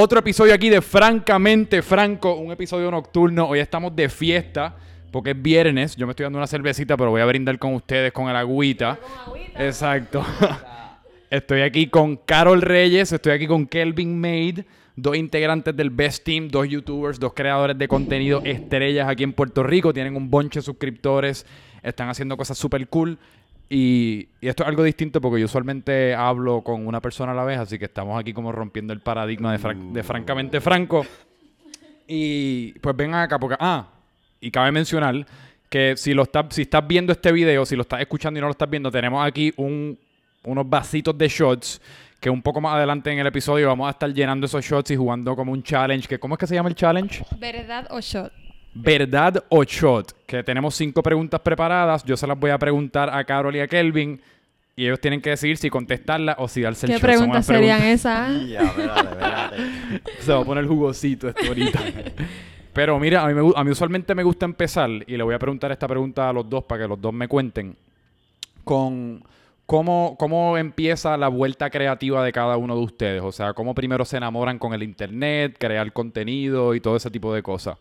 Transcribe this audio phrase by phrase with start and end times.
[0.00, 3.48] otro episodio aquí de Francamente Franco, un episodio nocturno.
[3.48, 4.76] Hoy estamos de fiesta
[5.10, 5.96] porque es viernes.
[5.96, 8.96] Yo me estoy dando una cervecita, pero voy a brindar con ustedes con el agüita.
[9.56, 10.24] Exacto.
[11.30, 14.60] estoy aquí con Carol Reyes, estoy aquí con Kelvin Maid,
[14.94, 19.64] dos integrantes del Best Team, dos youtubers, dos creadores de contenido estrellas aquí en Puerto
[19.64, 19.92] Rico.
[19.92, 21.44] Tienen un bonche de suscriptores,
[21.82, 23.18] están haciendo cosas súper cool.
[23.70, 27.58] Y, esto es algo distinto porque yo usualmente hablo con una persona a la vez,
[27.58, 31.04] así que estamos aquí como rompiendo el paradigma de, fran- de francamente franco.
[32.06, 33.56] Y pues ven acá, porque.
[33.60, 33.86] Ah,
[34.40, 35.26] y cabe mencionar
[35.68, 38.46] que si lo estás, si estás viendo este video, si lo estás escuchando y no
[38.46, 39.98] lo estás viendo, tenemos aquí un,
[40.44, 41.80] unos vasitos de shots.
[42.20, 44.96] Que un poco más adelante en el episodio vamos a estar llenando esos shots y
[44.96, 46.08] jugando como un challenge.
[46.08, 47.24] Que, ¿Cómo es que se llama el challenge?
[47.38, 48.32] ¿Verdad o shot?
[48.80, 50.12] ¿Verdad o shot?
[50.24, 52.04] Que tenemos cinco preguntas preparadas.
[52.04, 54.20] Yo se las voy a preguntar a Carol y a Kelvin.
[54.76, 57.02] Y ellos tienen que decidir si contestarlas o si darse el ¿Qué shot.
[57.02, 58.30] Preguntas serían esas?
[58.48, 60.02] Ya, espérate, espérate.
[60.20, 61.80] Se va a poner jugosito esto ahorita.
[62.72, 65.38] Pero mira, a mí, me a mí usualmente me gusta empezar, y le voy a
[65.40, 67.74] preguntar esta pregunta a los dos para que los dos me cuenten,
[68.62, 69.24] con
[69.66, 73.22] cómo, cómo empieza la vuelta creativa de cada uno de ustedes.
[73.22, 77.34] O sea, cómo primero se enamoran con el internet, crear contenido y todo ese tipo
[77.34, 77.78] de cosas.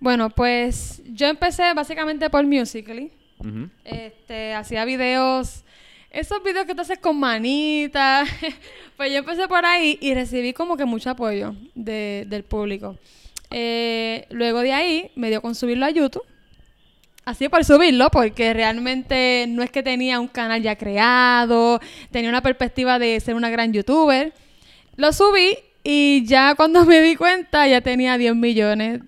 [0.00, 3.10] Bueno, pues yo empecé básicamente por Musical.ly.
[3.84, 5.62] Este, hacía videos,
[6.10, 8.28] esos videos que tú haces con manitas.
[8.96, 12.96] pues yo empecé por ahí y recibí como que mucho apoyo de- del público.
[13.50, 16.24] Eh, luego de ahí me dio con subirlo a YouTube.
[17.24, 21.80] Así por subirlo, porque realmente no es que tenía un canal ya creado,
[22.12, 24.32] tenía una perspectiva de ser una gran youtuber.
[24.96, 29.00] Lo subí y ya cuando me di cuenta ya tenía 10 millones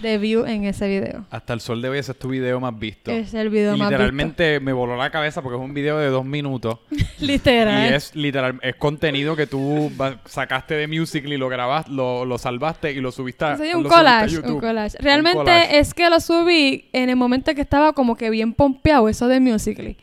[0.00, 1.24] de views en ese video.
[1.30, 3.10] Hasta el sol de hoy ese es tu video más visto.
[3.10, 6.08] Es el video Y más literalmente me voló la cabeza porque es un video de
[6.08, 6.78] dos minutos.
[6.90, 7.06] visto.
[7.20, 7.90] Literal.
[7.90, 9.90] Y es literal, es contenido que tú
[10.26, 13.84] sacaste de Musical.ly, lo grabaste, lo, lo salvaste y lo subiste a, Sí, lo un
[13.84, 14.96] subiste a collage, un collage.
[15.00, 15.78] Realmente collage.
[15.78, 19.40] es que lo subí en el momento que estaba como que bien pompeado eso de
[19.40, 19.96] Musical.ly.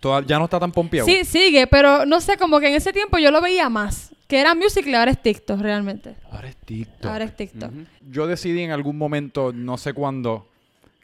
[0.00, 1.06] Toda- ya no está tan pompeado.
[1.08, 4.13] Sí, sigue, pero no sé, como que en ese tiempo yo lo veía más.
[4.26, 6.16] Que era Musical.ly, ahora es TikTok, realmente.
[6.30, 7.10] Ahora es TikTok.
[7.10, 7.70] Ahora es TikTok.
[8.10, 10.48] Yo decidí en algún momento, no sé cuándo,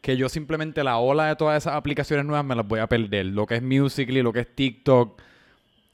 [0.00, 3.26] que yo simplemente la ola de todas esas aplicaciones nuevas me las voy a perder.
[3.26, 5.20] Lo que es Musical.ly, lo que es TikTok.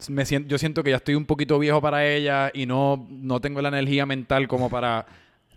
[0.09, 3.41] Me siento, yo siento que ya estoy un poquito viejo para ella y no, no
[3.41, 5.07] tengo la energía mental como para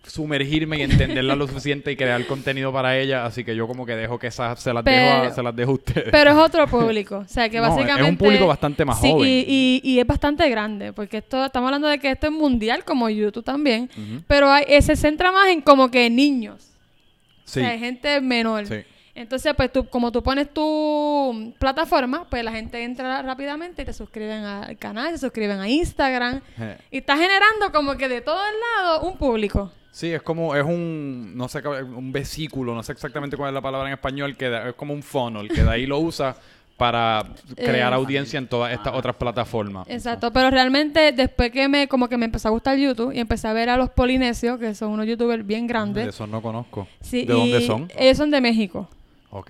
[0.03, 3.25] sumergirme y entenderla lo suficiente y crear contenido para ella.
[3.25, 5.55] Así que yo como que dejo que esas se las, dejo, a, Pero- se las
[5.55, 6.07] dejo a ustedes.
[6.11, 7.17] Pero es otro público.
[7.19, 8.23] O sea, que No, es- un básicamente...
[8.23, 9.27] público bastante más Sí, joven.
[9.29, 10.93] Y, y, y es bastante grande.
[10.93, 13.89] Porque esto estamos hablando de que esto es mundial, como YouTube también.
[14.27, 16.71] Pero hay- eh, se centra más en como que niños.
[17.45, 18.65] Sí, O sea, gente menor.
[18.67, 18.75] sí.
[19.15, 23.91] Entonces, pues tú, como tú pones tu plataforma, pues la gente entra rápidamente y te
[23.91, 26.39] suscriben al canal, se suscriben a Instagram.
[26.89, 28.39] Y está generando como que de todos
[28.77, 29.73] lados un público.
[29.91, 33.61] Sí, es como, es un, no sé, un vesículo, no sé exactamente cuál es la
[33.61, 36.35] palabra en español, que da- es como un funnel, que de ahí lo usa
[36.77, 37.25] para
[37.57, 39.85] crear Eh, audiencia en todas estas otras plataformas.
[39.89, 43.47] Exacto, pero realmente después que me como que me empezó a gustar YouTube y empecé
[43.49, 46.07] a ver a los polinesios, que son unos youtubers bien De grandes.
[46.07, 46.87] eso no conozco.
[47.01, 47.91] Sí, ¿De dónde son?
[47.97, 48.87] Ellos son de México.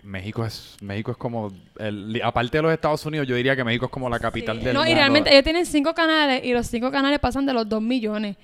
[0.04, 3.86] México es México es como, el, aparte de los Estados Unidos, yo diría que México
[3.86, 4.66] es como la capital Sí.
[4.66, 4.92] del No, mundo.
[4.92, 8.36] y realmente ellos tienen cinco canales y los cinco canales pasan de los dos millones.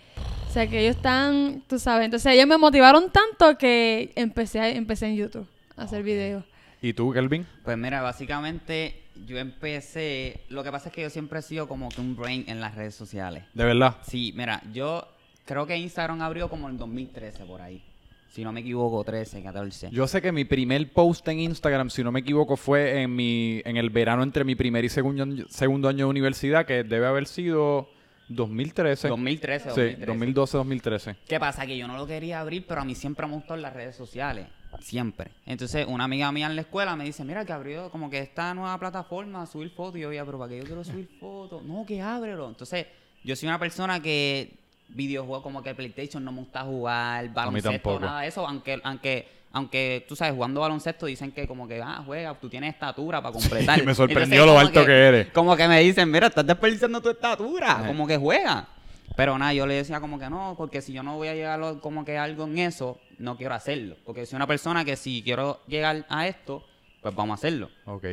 [0.55, 4.69] O sea que ellos están, tú sabes, entonces ellos me motivaron tanto que empecé, a-
[4.69, 5.45] empecé en YouTube
[5.75, 6.45] a hacer videos.
[6.81, 7.45] ¿Y tú, Kelvin?
[7.65, 8.95] Pues mira, básicamente
[9.27, 10.39] yo empecé.
[10.47, 12.73] Lo que pasa es que yo siempre he sido como que un brain en las
[12.73, 13.43] redes sociales.
[13.53, 13.97] De verdad.
[14.07, 15.05] Sí, mira, yo
[15.43, 17.83] creo que Instagram abrió como en 2013 por ahí.
[18.29, 19.89] Si no me equivoco, 13, 14.
[19.91, 23.61] Yo sé que mi primer post en Instagram, si no me equivoco, fue en mi
[23.65, 27.27] en el verano entre mi primer y segundo, segundo año de universidad, que debe haber
[27.27, 27.89] sido
[28.27, 29.07] 2013.
[29.09, 30.05] 2013, Sí, 2013.
[30.05, 31.15] 2012, 2013.
[31.27, 31.65] ¿Qué pasa?
[31.65, 34.47] Que yo no lo quería abrir, pero a mí siempre me gustó las redes sociales.
[34.81, 35.31] Siempre.
[35.45, 38.53] Entonces, una amiga mía en la escuela me dice, mira, que abrió como que esta
[38.53, 39.95] nueva plataforma, subir fotos.
[39.97, 41.63] Y yo, "Ya, pero ¿para qué yo quiero subir fotos?
[41.63, 42.49] No, que ábrelo.
[42.49, 42.85] Entonces,
[43.23, 44.57] yo soy una persona que
[44.89, 48.45] videojuegos como que PlayStation no me gusta jugar, baloncesto, nada de eso.
[48.45, 52.73] Aunque, aunque, aunque, tú sabes, jugando baloncesto dicen que como que, ah, juega, tú tienes
[52.73, 53.81] estatura para completar.
[53.85, 55.27] me sorprendió Entonces, lo alto que eres.
[55.31, 57.85] Como que me dicen, mira, estás desperdiciando tu estatura.
[57.87, 58.67] Como que juega.
[59.15, 61.63] Pero nada, yo le decía como que no, porque si yo no voy a llegar
[61.63, 63.95] a como que algo en eso, no quiero hacerlo.
[64.03, 66.65] Porque soy una persona que si quiero llegar a esto,
[67.01, 67.69] pues vamos a hacerlo.
[67.85, 68.03] Ok.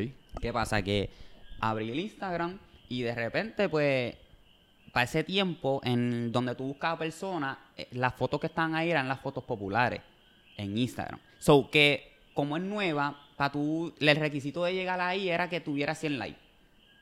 [0.40, 0.80] ¿Qué pasa?
[0.80, 1.10] Que
[1.58, 4.14] abrí el Instagram y de repente, pues,
[4.92, 9.08] para ese tiempo, en donde tú buscabas personas, eh, las fotos que estaban ahí eran
[9.08, 10.02] las fotos populares
[10.56, 11.18] en Instagram.
[11.42, 15.94] So, que como es nueva, para tú, el requisito de llegar ahí era que tuviera
[15.96, 16.38] 100 likes.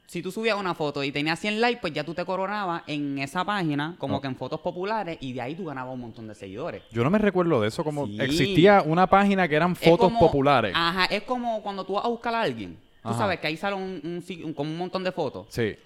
[0.07, 3.19] si tú subías una foto y tenías 100 likes, pues ya tú te coronabas en
[3.21, 4.21] esa página, como Oh.
[4.21, 6.83] que en fotos populares, y de ahí tú ganabas un montón de seguidores.
[6.91, 8.19] Yo no me recuerdo de eso, como Sí.
[8.21, 10.73] existía una página que eran fotos como- populares.
[10.75, 12.77] Ajá, es como cuando tú vas a buscar a alguien.
[13.03, 13.19] Tú Ajá.
[13.19, 15.47] sabes que ahí sale un, un, un- como un montón de fotos.
[15.51, 15.77] Sí.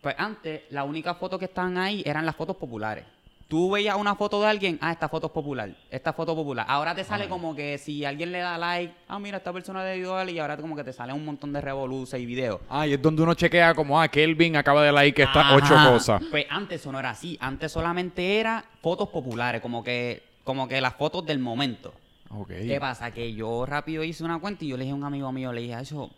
[0.00, 3.04] Pues antes, las únicas fotos que estaban ahí eran las fotos populares.
[3.48, 6.66] Tú veías una foto de alguien, ah, esta foto es popular, esta foto es popular.
[6.68, 9.96] Ahora te sale como que si alguien le da like, ah, mira, esta persona le
[9.96, 12.60] dio like, y ahora como que te sale un montón de revoluciones y videos.
[12.68, 15.56] Ah, y es donde uno chequea como, ah, Kelvin acaba de like estas Ajá.
[15.56, 16.22] ocho cosas.
[16.30, 17.38] Pues antes eso no era así.
[17.40, 21.94] Antes solamente era fotos populares, como que, como que las fotos del momento.
[22.28, 22.48] Ok.
[22.48, 23.12] ¿Qué pasa?
[23.12, 25.62] Que yo rápido hice una cuenta y yo le dije a un amigo mío, le
[25.62, 26.10] dije, eso,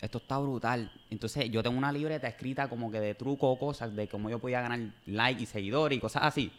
[0.00, 0.90] esto está brutal.
[1.10, 4.38] Entonces yo tengo una libreta escrita como que de truco o cosas, de cómo yo
[4.38, 6.50] podía ganar like y seguidores y cosas así.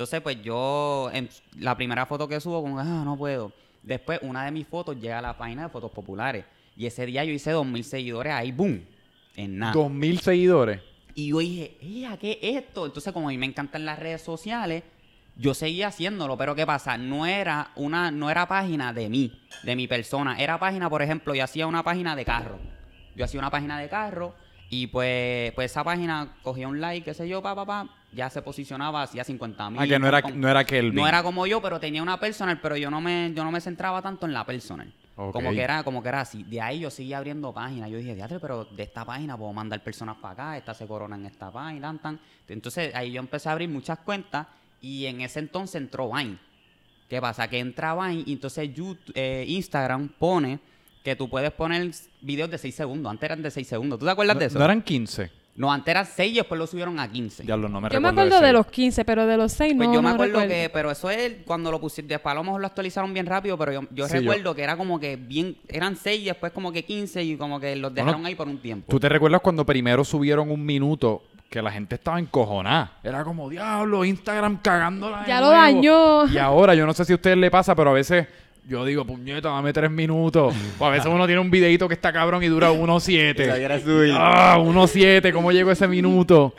[0.00, 3.52] Entonces pues yo, en la primera foto que subo, como, ah, no puedo.
[3.82, 6.46] Después una de mis fotos llega a la página de fotos populares.
[6.74, 8.82] Y ese día yo hice 2.000 seguidores ahí, boom,
[9.36, 9.74] en nada.
[9.74, 10.80] Dos mil seguidores.
[11.14, 12.86] Y yo dije, ¡Ea, qué es esto!
[12.86, 14.84] Entonces, como a mí me encantan las redes sociales,
[15.36, 16.38] yo seguía haciéndolo.
[16.38, 16.96] Pero ¿qué pasa?
[16.96, 20.40] No era una, no era página de mí, de mi persona.
[20.40, 22.58] Era página, por ejemplo, yo hacía una página de carro.
[23.14, 24.34] Yo hacía una página de carro
[24.70, 28.28] y pues, pues esa página cogía un like, qué sé yo, pa, pa, pa, ya
[28.30, 29.80] se posicionaba, hacía 50 mil.
[29.80, 30.94] Ah, que no era, no era Kelvin.
[30.94, 33.60] No era como yo, pero tenía una personal, pero yo no me, yo no me
[33.60, 34.92] centraba tanto en la personal.
[35.14, 36.44] Como que era, como que era así.
[36.44, 37.90] De ahí yo seguía abriendo páginas.
[37.90, 41.16] Yo dije, diatre, pero de esta página puedo mandar personas para acá, esta se corona
[41.16, 42.20] en esta página, tan, tan.
[42.48, 44.46] Entonces ahí yo empecé a abrir muchas cuentas
[44.80, 46.38] y en ese entonces entró Vine.
[47.08, 47.48] ¿Qué pasa?
[47.48, 50.58] Que entra Vine y entonces YouTube, eh, Instagram pone
[51.04, 51.90] que tú puedes poner
[52.20, 53.10] videos de 6 segundos.
[53.10, 53.98] Antes eran de 6 segundos.
[53.98, 54.58] ¿Tú te acuerdas de eso?
[54.58, 55.39] No eran 15.
[55.56, 57.44] No, antes eran 6 y después lo subieron a 15.
[57.44, 58.28] Ya lo no me Yo me recuerdo.
[58.36, 60.48] acuerdo de los 15, pero de los 6 Pues no, yo me no acuerdo recuerdo.
[60.62, 63.58] que, pero eso es cuando lo pusieron, después a lo mejor lo actualizaron bien rápido,
[63.58, 66.52] pero yo, yo Sí, yo- recuerdo que era como que bien, eran 6 y después
[66.52, 68.86] como que 15 y como que los dejaron ahí por un tiempo.
[68.90, 72.92] ¿Tú te recuerdas cuando primero subieron un minuto que la gente estaba encojonada?
[73.02, 75.60] Era como, diablo, Instagram cagándola de Ya lo nuevo".
[75.60, 76.26] dañó.
[76.32, 78.26] Y ahora, yo no sé si a ustedes le pasa, pero a veces
[78.70, 80.54] yo digo, puñeta, dame tres minutos.
[80.78, 83.48] O a veces uno tiene un videito que está cabrón y dura 1.7.
[84.16, 86.54] Ah, 1.7, ¿cómo llegó ese minuto?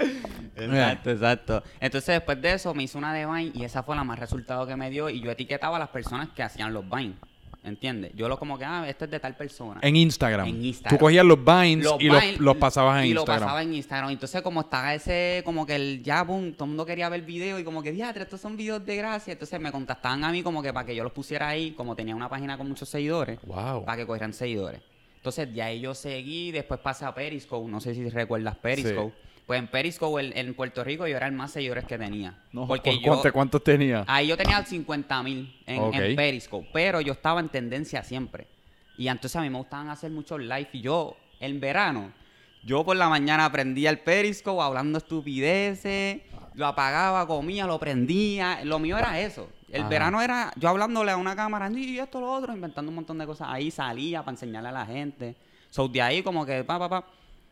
[0.57, 1.63] Exacto, exacto.
[1.79, 4.67] Entonces después de eso me hice una de Vine y esa fue la más resultado
[4.67, 7.13] que me dio y yo etiquetaba a las personas que hacían los Vine.
[7.63, 8.11] ¿Entiendes?
[8.15, 9.79] Yo lo como que, ah, este es de tal persona.
[9.83, 10.47] En Instagram.
[10.47, 10.97] En Instagram.
[10.97, 13.43] Tú cogías los vines Los y los, los pasabas en y lo Instagram.
[13.43, 14.09] pasaba en Instagram.
[14.09, 17.59] Entonces, como estaba ese, como que el ya, boom, todo el mundo quería ver video
[17.59, 19.33] y como que, diatre, estos son videos de gracia.
[19.33, 22.15] Entonces me contactaban a mí como que para que yo los pusiera ahí, como tenía
[22.15, 23.85] una página con muchos seguidores, Wow.
[23.85, 24.81] para que cogieran seguidores.
[25.17, 29.13] Entonces, de ahí yo seguí, después pasé a Periscope, no sé si recuerdas Periscope.
[29.51, 32.39] Pues en Periscope, el- en Puerto Rico, yo era el más seguidores que tenía.
[32.53, 34.05] No, porque ¿cu- yo, cuánto- ¿Cuántos tenía?
[34.07, 38.47] Ahí yo tenía 50 mil en, en Periscope, pero yo estaba en tendencia siempre.
[38.97, 42.13] Y entonces a mí me gustaban hacer muchos live y yo, en verano,
[42.63, 46.21] yo por la mañana aprendía el Periscope hablando estupideces,
[46.53, 48.63] lo apagaba, comía, lo prendía.
[48.63, 49.49] Lo mío era eso.
[49.69, 49.89] El Ajá.
[49.89, 53.25] verano era yo hablándole a una cámara y esto, lo otro, inventando un montón de
[53.25, 53.49] cosas.
[53.51, 55.35] Ahí salía para enseñarle a la gente.
[55.69, 57.05] So, de ahí como que, pa, pa, pa.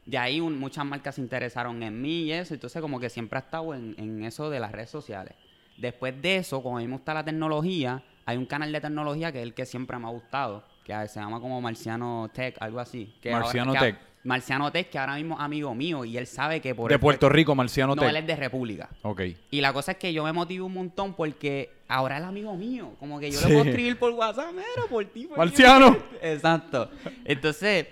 [0.09, 2.53] De ahí un- muchas marcas se interesaron en mí y eso.
[2.53, 5.33] Entonces como que siempre he estado en, en eso de las redes sociales.
[5.77, 9.31] Después de eso, como a mí me gusta la tecnología, hay un canal de tecnología
[9.31, 12.79] que es el que siempre me ha gustado, que se llama como Marciano Tech, algo
[12.79, 13.13] así.
[13.21, 13.97] Que Marciano Tech.
[14.23, 17.29] Marciano Tech, que ahora mismo es amigo mío y él sabe que por De Puerto
[17.29, 18.09] Rico, Marciano No, Tech.
[18.09, 18.89] él es de República.
[19.03, 19.21] Ok.
[19.51, 22.91] Y la cosa es que yo me motivo un montón porque ahora es amigo mío.
[22.99, 23.47] Como que yo Sí.
[23.47, 25.25] le puedo escribir por WhatsApp, mira, por ti.
[25.25, 25.39] por ti".
[25.39, 25.97] ¡Marciano!
[26.21, 26.89] Exacto.
[27.23, 27.87] Entonces,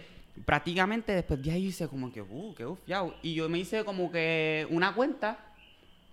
[0.45, 3.15] prácticamente después de ahí hice como que, uh, qué ufiado.
[3.21, 5.39] Y yo me hice como que una cuenta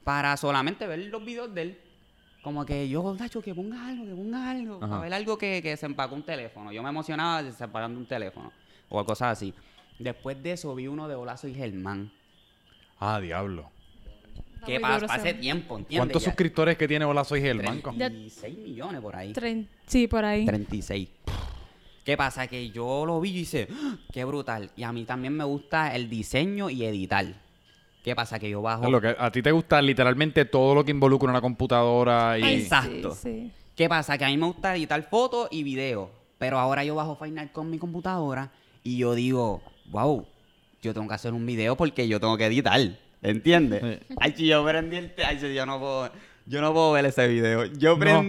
[0.04, 1.78] para solamente ver los videos de él.
[2.42, 4.76] Como que yo, Nacho, que ponga algo, que ponga algo.
[4.76, 4.88] Ajá.
[4.88, 6.72] Para ver algo que, que se empacó un teléfono.
[6.72, 8.52] Yo me emocionaba de se empacando un teléfono.
[8.90, 9.54] O cosas así.
[9.98, 12.12] Después de eso vi uno de Hola Soy Germán.
[13.00, 13.70] Ah, diablo.
[14.66, 15.98] Que duro hace tiempo, ¿entiendes?
[15.98, 17.80] ¿Cuántos Ya- suscriptores que tiene Hola Soy Germán?
[17.82, 19.32] 36 millones por ahí.
[19.32, 20.44] Tren- Sí, por ahí.
[20.46, 21.08] 36.
[22.04, 22.46] ¿Qué pasa?
[22.46, 23.96] Que yo lo vi y hice, ¡Ah!
[24.12, 24.70] qué brutal.
[24.76, 27.26] Y a mí también me gusta el diseño y editar.
[28.04, 28.38] ¿Qué pasa?
[28.38, 28.84] Que yo bajo.
[28.84, 32.42] Es lo que a ti te gusta literalmente todo lo que involucra una computadora y...
[32.42, 33.12] Ay, Exacto.
[33.12, 33.52] Sí, sí.
[33.74, 34.18] ¿Qué pasa?
[34.18, 36.10] Que a mí me gusta editar fotos y videos.
[36.36, 40.26] Pero ahora yo bajo Final con mi computadora y yo digo, wow,
[40.82, 42.80] yo tengo que hacer un video porque yo tengo que editar.
[43.22, 44.00] ¿Entiendes?
[44.20, 45.14] Ay, si yo prendí el...
[45.26, 46.10] Ay, si yo no puedo...
[46.44, 47.64] Yo no puedo ver ese video.
[47.64, 48.22] Yo No.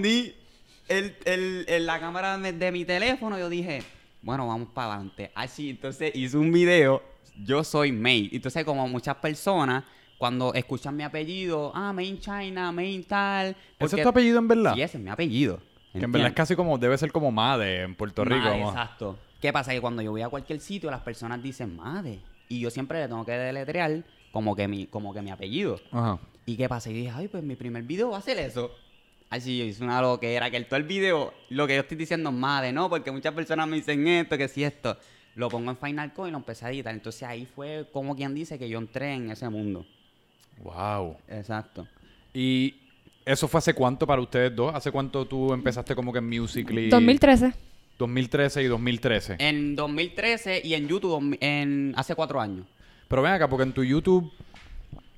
[0.88, 3.84] El, el- el- la cámara de, mi teléfono yo dije,
[4.22, 5.32] bueno, vamos para adelante.
[5.36, 7.02] Así, entonces hice un video,
[7.44, 8.30] yo soy May.
[8.32, 9.84] Entonces, como muchas personas,
[10.18, 13.56] cuando escuchan mi apellido, ah, Main China, Main tal.
[13.80, 14.74] ¿Ese es tu apellido en verdad?
[14.74, 15.60] Sí, ese es mi apellido.
[15.92, 16.78] Que en verdad es casi como...
[16.78, 18.40] Debe ser como Made en Puerto Rico.
[18.46, 19.18] Made, como- exacto.
[19.42, 19.72] ¿Qué pasa?
[19.72, 22.20] Que cuando yo voy a cualquier sitio, las personas dicen, Made.
[22.50, 25.80] y yo siempre le tengo que deletrear como que mi, como que mi apellido.
[25.92, 26.20] Ajá.
[26.46, 26.90] ¿Y qué pasa?
[26.90, 28.72] Y dije, ay, pues mi primer video va a ser eso.
[29.30, 32.30] Así yo hice una loquera, que el todo el video, lo que yo estoy diciendo
[32.30, 32.90] es madre, ¿no?
[32.90, 34.98] Porque muchas personas me dicen esto, que si esto.
[35.36, 36.94] Lo pongo en Final Cut y lo empecé a editar.
[36.94, 39.86] Entonces ahí fue como quien dice que yo entré en ese mundo.
[40.64, 41.18] Wow.
[41.28, 41.86] Exacto.
[42.34, 42.76] ¿Y
[43.26, 44.74] eso fue hace cuánto para ustedes dos?
[44.74, 46.90] ¿Hace cuánto tú empezaste como que en Musical.ly?
[46.90, 47.54] 2013.
[47.98, 49.36] 2013 y 2013.
[49.40, 52.66] En 2013 y en YouTube en, hace cuatro años.
[53.08, 54.32] Pero ven acá, porque en tu YouTube,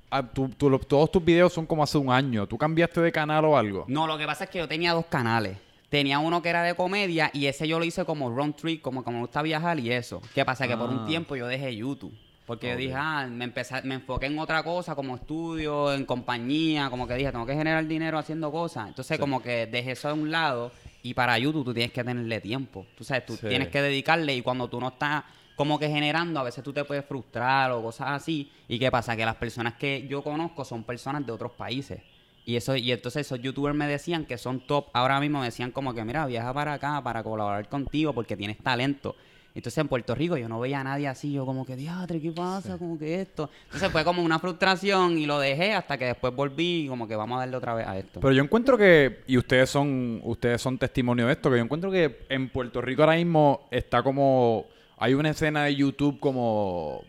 [0.10, 2.48] ah, tú- todos tus videos son como hace un año.
[2.48, 3.86] ¿Tú cambiaste de canal o algo?
[3.88, 5.58] No, lo que pasa es que yo tenía dos canales.
[5.90, 9.04] Tenía uno que era de comedia y ese yo lo hice como round trip, como
[9.04, 10.22] como me gusta viajar y eso.
[10.36, 10.68] ¿Qué pasa?
[10.68, 11.06] Que por un Ah.
[11.08, 12.14] tiempo yo dejé YouTube.
[12.46, 16.90] Porque yo dije, ah, me, empecé, me enfoqué en otra cosa, como estudio, en compañía,
[16.90, 18.88] como que dije, tengo que generar dinero haciendo cosas.
[18.88, 19.20] Entonces, Sí.
[19.20, 20.72] como que dejé eso de un lado
[21.04, 22.86] y para YouTube tú tienes que tenerle tiempo.
[22.98, 23.48] Tú sabes, tú Sí.
[23.48, 25.24] tienes que dedicarle y cuando tú no estás
[25.58, 28.52] como que generando, a veces tú te puedes frustrar o cosas así.
[28.68, 29.18] ¿Y qué pasa?
[29.18, 32.00] Que las personas que yo conozco son personas de otros países.
[32.46, 34.86] Y eso y entonces esos youtubers me decían que son top.
[34.94, 38.60] Ahora mismo me decían como que, mira, viaja para acá para colaborar contigo porque tienes
[38.60, 39.16] talento.
[39.56, 42.32] Entonces en Puerto Rico yo no veía a nadie así, yo como que, diatre, ¿qué
[42.32, 42.78] pasa?
[42.78, 43.50] Como que esto.
[43.66, 47.16] Entonces fue como una frustración y lo dejé hasta que después volví y como que
[47.16, 48.20] vamos a darle otra vez a esto.
[48.20, 51.90] Pero yo encuentro que, y ustedes son, ustedes son testimonio de esto, que yo encuentro
[51.90, 57.04] que en Puerto Rico ahora mismo está como, hay una escena de YouTube como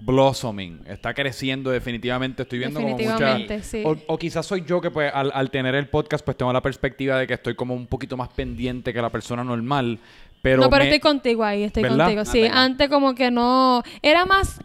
[0.00, 3.38] blossoming, está creciendo definitivamente, estoy viendo como mucha...
[3.62, 3.82] Sí.
[3.86, 6.60] O, o quizás soy yo que pues al, al tener el podcast pues tengo la
[6.60, 10.00] perspectiva de que estoy como un poquito más pendiente que la persona normal,
[10.42, 10.62] pero...
[10.62, 12.06] no, pero me- estoy contigo ahí, estoy ¿Verdad?
[12.06, 12.24] contigo.
[12.24, 13.82] Sí, antes como que no...
[14.02, 14.58] Era más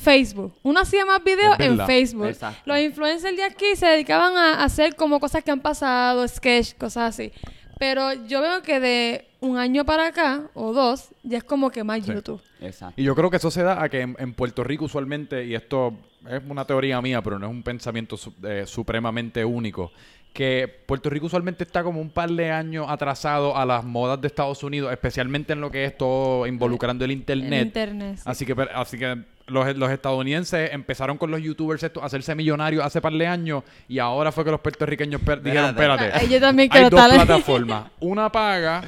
[0.00, 0.54] Facebook.
[0.62, 1.78] Uno hacía más videos en.
[1.86, 2.26] Facebook.
[2.26, 2.60] Exacto.
[2.66, 7.14] Los influencers de aquí se dedicaban a hacer como cosas que han pasado, sketch, cosas
[7.14, 7.32] así.
[7.78, 11.82] Pero yo veo que de un año para acá, o dos, ya es como que
[11.84, 12.12] más Sí.
[12.12, 12.42] YouTube.
[12.60, 13.00] Exacto.
[13.00, 15.54] Y yo creo que eso se da a que en, en Puerto Rico usualmente, y
[15.54, 15.94] esto
[16.28, 19.90] es una teoría mía, pero no es un pensamiento su- eh, supremamente único,
[20.32, 24.28] que Puerto Rico usualmente está como un par de años atrasado a las modas de
[24.28, 27.52] Estados Unidos, especialmente en lo que es todo involucrando el Internet.
[27.52, 28.16] El internet.
[28.18, 28.22] sí.
[28.26, 32.34] Así que, per- así que los, los estadounidenses empezaron con los youtubers estos a hacerse
[32.36, 36.04] millonarios hace par de años y ahora fue que los puertorriqueños per- dijeron, Espérate.
[36.04, 37.84] espérate, Ay, yo también hay dos plataformas.
[37.98, 38.82] Una paga,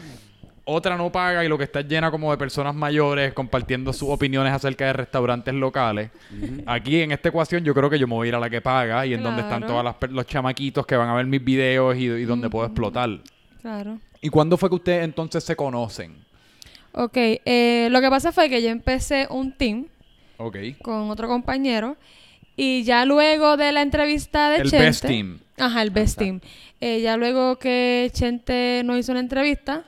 [0.64, 4.52] otra no paga y lo que está llena como de personas mayores compartiendo sus opiniones
[4.52, 6.10] acerca de restaurantes locales.
[6.66, 8.60] Aquí en esta ecuación yo creo que yo me voy a ir a la que
[8.60, 11.42] paga y en donde están todos las per- los chamaquitos que van a ver mis
[11.42, 13.10] videos y, y donde puedo explotar.
[13.60, 13.98] Claro.
[14.20, 16.14] ¿Y cuándo fue que ustedes entonces se conocen?
[16.92, 19.86] Ok, eh, lo que pasa fue que yo empecé un team
[20.82, 21.96] con otro compañero
[22.56, 24.84] y ya luego de la entrevista de El Chente...
[24.86, 25.38] Best Team.
[25.58, 26.40] Ajá, el Best Team.
[26.80, 29.84] Eh, ya luego que Chente nos hizo una entrevista,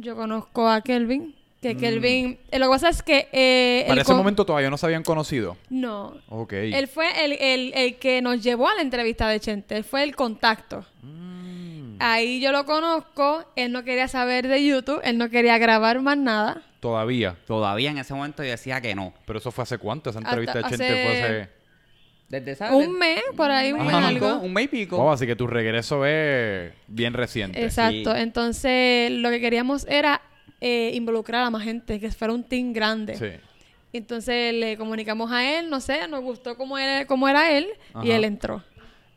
[0.00, 2.38] yo conozco a Kelvin, que Kelvin...
[2.50, 3.28] eh, lo que pasa es que...
[3.32, 3.88] eh, Mm.
[3.88, 5.56] Para ese con- momento todavía no se habían conocido.
[5.68, 6.14] No.
[6.28, 6.52] Ok.
[6.54, 9.76] Él fue el, el- el que nos llevó a la entrevista de Chente.
[9.76, 10.84] Él fue el contacto.
[11.02, 11.96] Mm.
[11.98, 13.44] Ahí yo lo conozco.
[13.56, 15.00] Él no quería saber de YouTube.
[15.04, 16.62] Él no quería grabar más nada.
[16.80, 17.36] Todavía.
[17.46, 19.12] Todavía en ese momento yo decía que no.
[19.26, 20.08] Pero eso fue hace cuánto?
[20.08, 21.59] Esa Hasta entrevista de Chente hace- fue hace...
[22.30, 24.36] Desde esa, Un mes, por ahí, un mes algo.
[24.38, 24.96] un mes y pico.
[24.96, 27.62] Wow, así que tu regreso es bien reciente.
[27.62, 28.14] Exacto.
[28.14, 28.20] Sí.
[28.20, 30.22] Entonces, lo que queríamos era
[30.60, 33.16] eh, involucrar a más gente, que fuera un team grande.
[33.16, 33.30] Sí.
[33.92, 38.06] Entonces, le comunicamos a él, no sé, nos gustó cómo era, cómo era él Ajá.
[38.06, 38.62] y él entró.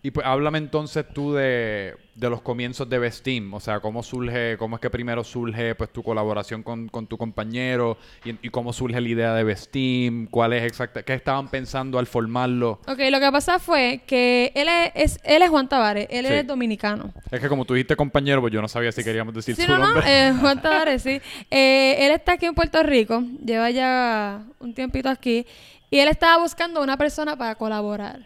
[0.05, 3.53] Y pues háblame entonces tú de, de los comienzos de Best Team.
[3.53, 7.17] O sea, cómo surge, cómo es que primero surge pues tu colaboración con, con tu
[7.17, 11.48] compañero y, y cómo surge la idea de Best Team, cuál es exacta, qué estaban
[11.48, 12.81] pensando al formarlo.
[12.86, 16.33] Ok, lo que pasa fue que él es, es- él es Juan Tavares, él Sí.
[16.33, 17.13] es dominicano.
[17.31, 19.72] Es que como tú dijiste compañero, pues yo no sabía si queríamos decir Sí, su
[19.72, 20.03] no, no, nombre.
[20.05, 21.22] eh, Juan Tavares, sí.
[21.50, 25.45] Eh, él está aquí en Puerto Rico, lleva ya un tiempito aquí,
[25.89, 28.19] y él estaba buscando una persona para colaborar.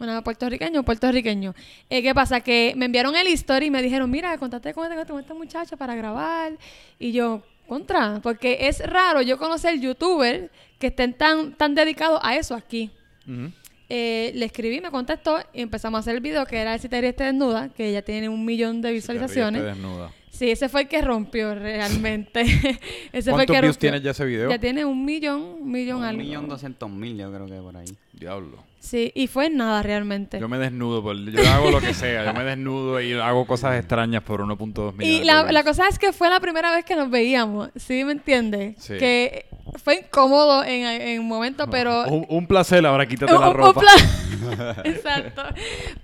[0.00, 1.54] Una puertorriqueño, puertorriqueño.
[1.88, 2.40] Eh, ¿Qué pasa?
[2.40, 5.76] Que me enviaron el history y me dijeron, mira, contate con este, con este muchacho
[5.76, 6.52] para grabar.
[6.98, 12.34] Y yo, contra, porque es raro yo conocer youtuber que estén tan, tan dedicados a
[12.36, 12.90] eso aquí.
[13.90, 16.88] Eh, le escribí, me contestó y empezamos a hacer el video que era el Si
[16.88, 19.62] te ríes, desnuda, que ya tiene un millón de visualizaciones.
[19.62, 20.12] desnuda.
[20.30, 22.40] Sí, ese fue el que rompió realmente.
[23.12, 23.78] ese fue el ¿Cuántos que views rompió.
[23.90, 24.48] tiene ya ese video?
[24.48, 26.22] Ya tiene un millón, un millón Un algo.
[26.22, 27.86] millón doscientos mil, yo creo que por ahí.
[28.12, 28.64] Diablo.
[28.80, 30.40] Sí, y fue nada realmente.
[30.40, 32.24] Yo me desnudo, por, yo hago lo que sea.
[32.24, 35.06] Yo me desnudo y hago cosas extrañas por 1.2 millones.
[35.06, 38.02] Y de la, la cosa es que fue la primera vez que nos veíamos, ¿sí
[38.04, 38.76] me entiendes?
[38.78, 38.94] Sí.
[38.98, 39.44] Que
[39.84, 42.04] fue incómodo en, en un momento, pero...
[42.08, 43.80] Un, un placer, ahora quítate Un- la un ropa.
[43.82, 45.42] plan- Exacto.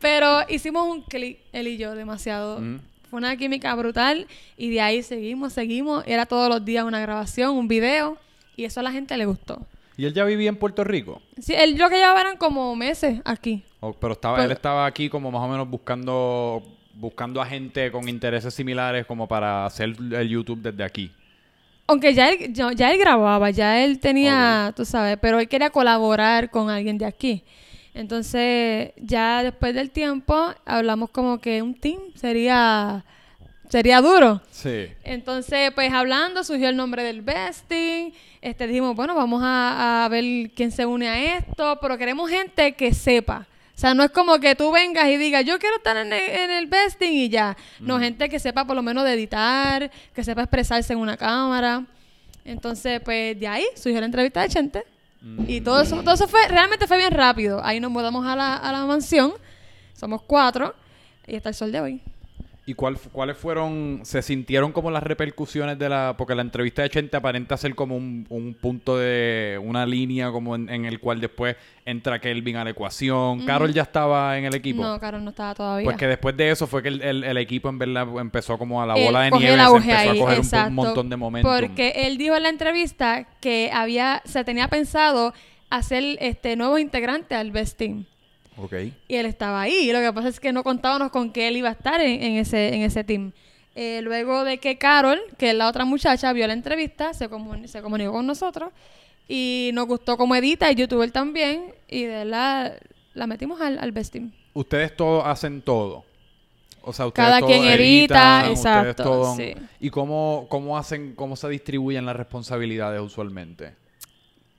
[0.00, 2.60] Pero hicimos un clic, él y yo, demasiado.
[2.60, 2.80] Mm.
[3.08, 4.26] Fue una química brutal
[4.58, 6.04] y de ahí seguimos, seguimos.
[6.06, 8.18] Era todos los días una grabación, un video
[8.56, 9.64] y eso a la gente le gustó.
[9.96, 11.22] ¿Y él ya vivía en Puerto Rico?
[11.40, 13.62] Sí, él lo que llevaba eran como meses aquí.
[13.80, 16.62] O- pero estaba, Pues- él estaba aquí como más o menos buscando
[16.98, 21.10] buscando a gente con intereses similares como para hacer el YouTube desde aquí.
[21.86, 25.68] Aunque ya él, ya, ya él grababa, ya él tenía, tú sabes, pero él quería
[25.68, 27.44] colaborar con alguien de aquí.
[27.92, 33.04] Entonces, ya después del tiempo, hablamos como que un team sería,
[33.68, 34.40] sería duro.
[34.50, 34.88] Sí.
[35.04, 38.12] Entonces, pues hablando, surgió el nombre del besting.
[38.40, 42.72] Este, dijimos, bueno, vamos a, a ver quién se une a esto, pero queremos gente
[42.72, 43.46] que sepa.
[43.76, 46.18] O sea, no es como que tú vengas y digas, yo quiero estar en el,
[46.18, 47.54] en el besting y ya.
[47.78, 51.84] No, gente que sepa por lo menos de editar, que sepa expresarse en una cámara.
[52.42, 54.84] Entonces, pues de ahí surgió la entrevista de Chente.
[55.46, 57.60] Y todo eso, todo eso fue, realmente fue bien rápido.
[57.62, 59.34] Ahí nos mudamos a la, a la mansión.
[59.92, 60.74] Somos cuatro.
[61.26, 62.00] Y hasta el sol de hoy.
[62.68, 66.90] ¿Y cuál, cuáles fueron, se sintieron como las repercusiones de la, porque la entrevista de
[66.90, 71.20] Chente aparenta ser como un, un punto de, una línea como en, en el cual
[71.20, 71.54] después
[71.84, 73.46] entra Kelvin a la ecuación.
[73.46, 74.82] Carol ya estaba en el equipo.
[74.82, 75.84] No, Carol no estaba todavía.
[75.84, 78.82] Pues que después de eso fue que el, el- el equipo en verdad empezó como
[78.82, 81.08] a la Él bola de nieve, se empezó ahí, a coger un exacto, un, montón
[81.08, 81.52] de momentum.
[81.60, 85.32] Porque él dijo en la entrevista que había, se tenía pensado
[85.70, 88.06] hacer este nuevos integrantes al Best Team.
[88.56, 88.72] Ok.
[89.08, 89.90] Y él estaba ahí.
[89.92, 92.36] Lo que pasa es que no contábamos con que él iba a estar en, en
[92.38, 93.32] ese, en ese team.
[93.74, 97.66] Eh, luego de que Carol, que es la otra muchacha, vio la entrevista, se, comun-
[97.66, 98.70] se comunicó con nosotros
[99.28, 101.74] y nos gustó como edita y youtuber también.
[101.88, 102.72] Y de la,
[103.14, 104.32] la metimos al, al Best Team.
[104.54, 106.04] Ustedes todos hacen todo.
[106.80, 107.74] O sea, ustedes Cada quien edita,
[108.46, 109.54] editan, ustedes exacto, todos- sí.
[109.80, 113.74] ¿Y cómo, cómo hacen, cómo se distribuyen las responsabilidades usualmente?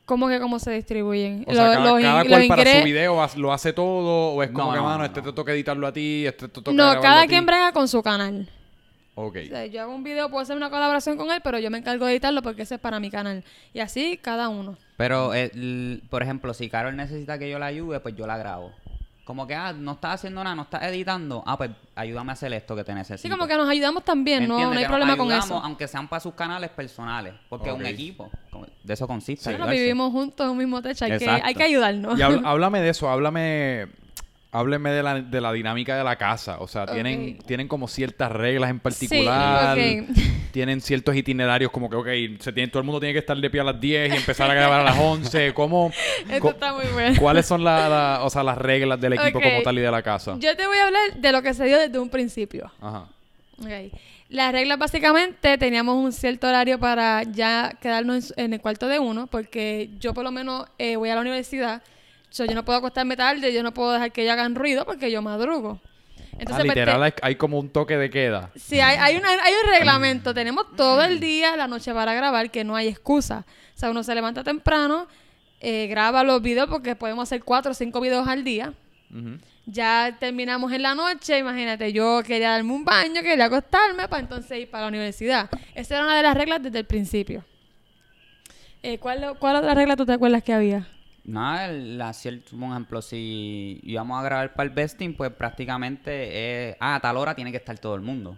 [0.08, 1.44] ¿Cómo que cómo se distribuyen?
[1.48, 4.42] O sea, cada, los cada los cual para ingre- su video lo hace todo o
[4.42, 5.26] es como No, que, no, mano, no, este no.
[5.28, 8.50] te toca editarlo a ti, este te toca No, cada quien brega con su canal.
[9.16, 9.36] Ok.
[9.46, 11.80] O sea, yo hago un video, puedo hacer una colaboración con él, pero yo me
[11.80, 13.44] encargo de editarlo porque ese es para mi canal.
[13.74, 14.78] Y así cada uno.
[14.96, 18.38] Pero, eh, l- por ejemplo, si Carol necesita que yo la ayude, pues yo la
[18.38, 18.72] grabo.
[19.28, 21.44] Como que, ah, no estás haciendo nada, no estás editando.
[21.46, 23.24] Ah, pues ayúdame a hacer esto que te necesito.
[23.24, 25.60] Sí, como que nos ayudamos también, no, no hay Que problema con ayudamos, eso.
[25.66, 27.34] Aunque sean para sus canales personales.
[27.50, 28.32] Porque es un equipo.
[28.84, 29.50] De eso consiste.
[29.50, 29.82] Bueno, ayudarse.
[29.82, 32.18] vivimos juntos en un mismo techo, hay, que, hay que ayudarnos.
[32.18, 33.88] Y háblame de eso, háblame,
[34.58, 36.58] hábleme de la, de la dinámica de la casa.
[36.60, 39.78] O sea, tienen, como ciertas reglas en particular.
[39.78, 40.18] Sí, ok.
[40.52, 42.08] Tienen ciertos itinerarios como que, ok,
[42.42, 44.50] se tiene, todo el mundo tiene que estar de pie a las 10 y empezar
[44.50, 45.54] a grabar a las 11.
[45.54, 45.92] ¿Cómo,
[46.30, 47.16] Esto está muy bueno.
[47.20, 50.02] ¿Cuáles son la- la- o sea, las reglas del equipo como tal y de la
[50.02, 50.36] casa?
[50.40, 52.72] Yo te voy a hablar de lo que se dio desde un principio.
[52.82, 53.06] Ajá.
[53.62, 53.70] Ok.
[54.30, 59.00] Las reglas básicamente teníamos un cierto horario para ya quedarnos en, en el cuarto de
[59.00, 61.82] uno, porque yo por lo menos eh, voy a la universidad,
[62.30, 65.10] so, yo no puedo acostarme tarde, yo no puedo dejar que ellos hagan ruido porque
[65.12, 65.80] yo madrugo.
[65.84, 68.52] Ah, Entonces, pues, literal, te- hay, como un toque de queda.
[68.56, 70.34] Sí, hay, hay, una- hay un reglamento.
[70.34, 73.46] Tenemos todo el día, la noche para grabar, que no hay excusa.
[73.76, 75.08] O sea, uno se levanta temprano,
[75.60, 78.74] eh, graba los videos, porque podemos hacer cuatro o cinco videos al día.
[79.66, 84.60] Ya terminamos en la noche, imagínate, yo quería darme un baño, quería acostarme para entonces
[84.60, 85.50] ir para la universidad.
[85.76, 87.44] Esa era una de las reglas desde el principio.
[88.84, 90.88] Eh, ¿cuál, ¿Cuál otra regla tú te acuerdas que había?
[91.28, 96.70] Nada, el- la cierto, por ejemplo, si íbamos a grabar para el besting, pues prácticamente,
[96.70, 98.38] es, ah, a tal hora tiene que estar todo el mundo.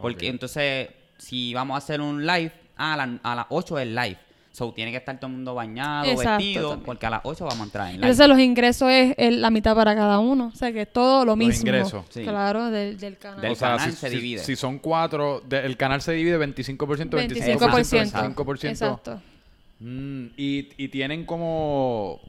[0.00, 3.88] Porque entonces, si vamos a hacer un live, ah, a, la- a las 8 es
[3.88, 4.18] live.
[4.52, 6.84] So, tiene que estar todo el mundo bañado, Exacto, vestido, también.
[6.84, 8.04] porque a las 8 vamos a entrar en live.
[8.06, 10.50] Entonces los ingresos es el- la mitad para cada uno.
[10.52, 11.60] O sea, que es todo lo Los mismo.
[11.62, 12.04] ingresos.
[12.10, 12.22] Sí.
[12.22, 13.40] Claro, del, del canal.
[13.40, 14.38] Del o sea, canal si, se divide.
[14.44, 18.12] si son cuatro, de- el canal se divide 25%, 25%, 25%.
[18.12, 18.68] 25%.
[18.68, 19.22] Exacto.
[19.82, 22.20] Mm, y, y tienen como...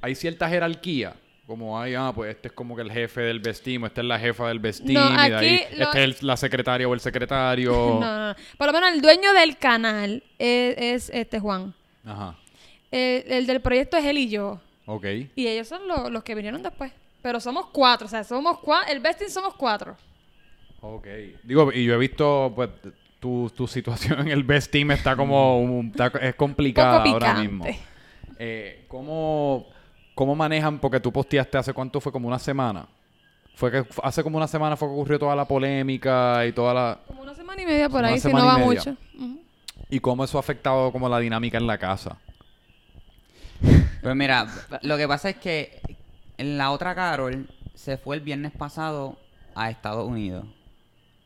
[0.00, 1.14] Hay cierta jerarquía.
[1.46, 4.18] Como hay, ah, pues este es como que el jefe del vestim, esta es la
[4.18, 6.94] jefa del vestim, No, y de ahí aquí lo- este es el- la secretaria o
[6.94, 7.72] el secretario.
[8.00, 8.36] No, no, no.
[8.56, 11.74] Por lo menos el dueño del canal es, es, este Juan.
[12.04, 12.36] Ajá.
[12.90, 14.60] El, el del proyecto es él y yo.
[14.86, 15.04] Ok.
[15.36, 16.92] Y ellos son lo- los que vinieron después.
[17.22, 18.06] Pero somos cuatro.
[18.06, 18.92] O sea, somos cuatro.
[18.92, 19.96] El besting somos cuatro.
[20.80, 21.06] Ok.
[21.44, 22.70] Digo, y yo he visto, pues,
[23.22, 27.34] tu, tu situación en el Best Team está como, un- está- es complicada Poco ahora
[27.34, 27.64] mismo.
[28.38, 29.66] Eh, ¿cómo,
[30.16, 30.80] ¿Cómo manejan?
[30.80, 32.86] Porque tú posteaste hace cuánto fue, como una semana.
[33.54, 36.98] Fue que hace como una semana fue que ocurrió toda la polémica y toda la...
[37.06, 38.96] Como una semana y media por ahí, si no va mucho.
[39.88, 42.16] ¿Y cómo eso ha afectado como la dinámica en la casa?
[44.02, 44.46] Pues mira,
[44.82, 45.80] lo que pasa es que
[46.38, 49.16] en la otra Carol se fue el viernes pasado
[49.54, 50.44] a Estados Unidos.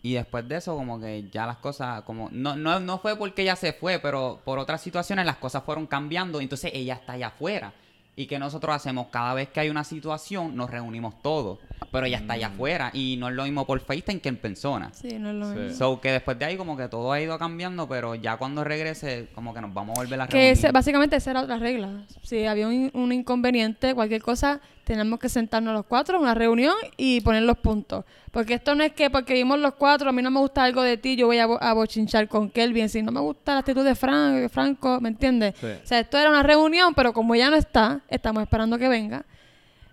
[0.06, 3.42] Y después de eso, como que ya las cosas, como, no, no, no fue porque
[3.42, 6.40] ella se fue, pero por otras situaciones las cosas fueron cambiando.
[6.40, 7.72] Entonces ella está allá afuera.
[8.18, 9.08] ¿Y que nosotros hacemos?
[9.10, 11.58] Cada vez que hay una situación, nos reunimos todos.
[11.92, 12.90] Pero ya está allá afuera.
[12.94, 14.90] Y no es lo mismo por FaceTime que en persona.
[14.94, 15.58] Sí, no es lo Sí.
[15.58, 15.76] mismo.
[15.76, 19.28] So que después de ahí como que todo ha ido cambiando, pero ya cuando regrese
[19.34, 20.52] como que nos vamos a volver a Que reunir.
[20.52, 22.04] ese- básicamente esa era otra regla.
[22.22, 26.74] Si había un, un inconveniente, cualquier cosa, tenemos que sentarnos los cuatro en una reunión
[26.96, 28.04] y poner los puntos.
[28.30, 30.80] Porque esto no es que porque vimos los cuatro, a mí no me gusta algo
[30.82, 32.88] de ti, yo voy a, bo- a bochinchar con Kelvin.
[32.88, 35.54] Si no me gusta la actitud de Fran- Franco, ¿me entiendes?
[35.60, 35.66] Sí.
[35.66, 39.24] O sea, esto era una reunión, pero como ya no está, estamos esperando que venga.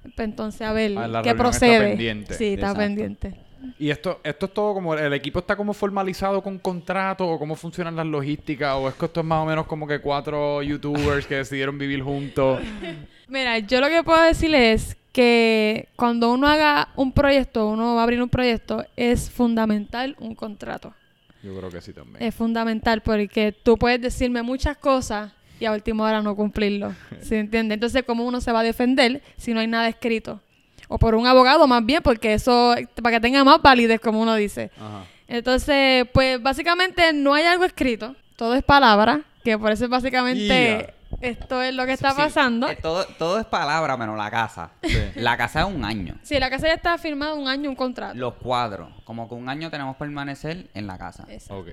[0.03, 1.79] Pues entonces, a ver, Ah, ¿qué reunión está procede?
[1.89, 2.33] pendiente.
[2.35, 2.79] Sí, está Exacto.
[2.79, 3.39] pendiente.
[3.79, 7.55] Y esto, esto es todo como, el equipo está como formalizado con contrato o cómo
[7.55, 11.25] funcionan las logísticas o es que esto es más o menos como que cuatro youtubers
[11.25, 12.59] que decidieron vivir juntos.
[13.33, 18.01] Mira, yo lo que puedo decirle es que cuando uno haga un proyecto, uno va
[18.01, 20.93] a abrir un proyecto, es fundamental un contrato.
[21.41, 22.21] Yo creo que sí también.
[22.21, 26.93] Es fundamental porque tú puedes decirme muchas cosas y a última hora no cumplirlo.
[27.21, 27.73] ¿Se entiende?
[27.73, 30.39] Entonces, ¿cómo uno se va a defender si no hay nada escrito?
[30.87, 34.35] O por un abogado más bien, porque eso, para que tenga más validez, como uno
[34.35, 34.69] dice.
[34.77, 35.05] Ajá.
[35.27, 40.93] Entonces, pues básicamente no hay algo escrito, todo es palabra, que por eso es básicamente
[41.21, 42.67] esto es lo que está Sí, pasando.
[42.69, 44.71] eh, todo, todo es palabra menos la casa.
[45.15, 46.15] La casa es un año.
[46.23, 48.15] Sí, la casa ya está firmada un año, un contrato.
[48.15, 48.89] Los cuadros.
[49.05, 51.25] Como que un año tenemos que permanecer en la casa.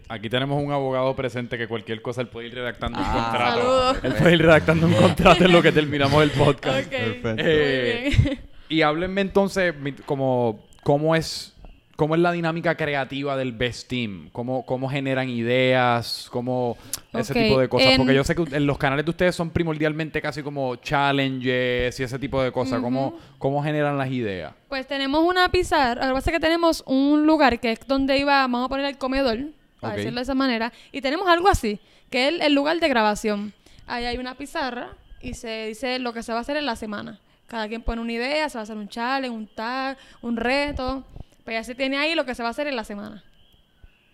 [0.08, 3.60] Aquí tenemos un abogado presente que cualquier cosa él puede ir redactando un Ah, contrato.
[3.60, 3.96] Saludos.
[4.04, 6.88] Él puede ir redactando un contrato en lo que terminamos el podcast.
[6.88, 7.34] Perfecto.
[7.38, 8.40] Eh, muy bien.
[8.68, 9.74] Y háblenme entonces
[10.06, 11.54] como cómo es
[12.00, 16.78] cómo es la dinámica creativa del Best Team, cómo, cómo generan ideas, cómo
[17.12, 19.34] ese Ok, tipo de cosas, en- porque yo sé que en los canales de ustedes
[19.36, 24.54] son primordialmente casi como challenges y ese tipo de cosas, cómo, cómo generan las ideas.
[24.70, 28.16] Pues tenemos una pizarra, lo que pasa es que tenemos un lugar que es donde
[28.16, 29.38] iba, vamos a poner el comedor,
[29.78, 32.88] para decirlo de esa manera, y tenemos algo así, que es el, el lugar de
[32.88, 33.52] grabación.
[33.86, 34.88] Ahí hay una pizarra
[35.20, 37.20] y se dice lo que se va a hacer en la semana.
[37.46, 41.04] Cada quien pone una idea, se va a hacer un challenge, un tag, un reto,
[41.50, 43.24] pues ya se tiene ahí lo que se va a hacer en la semana.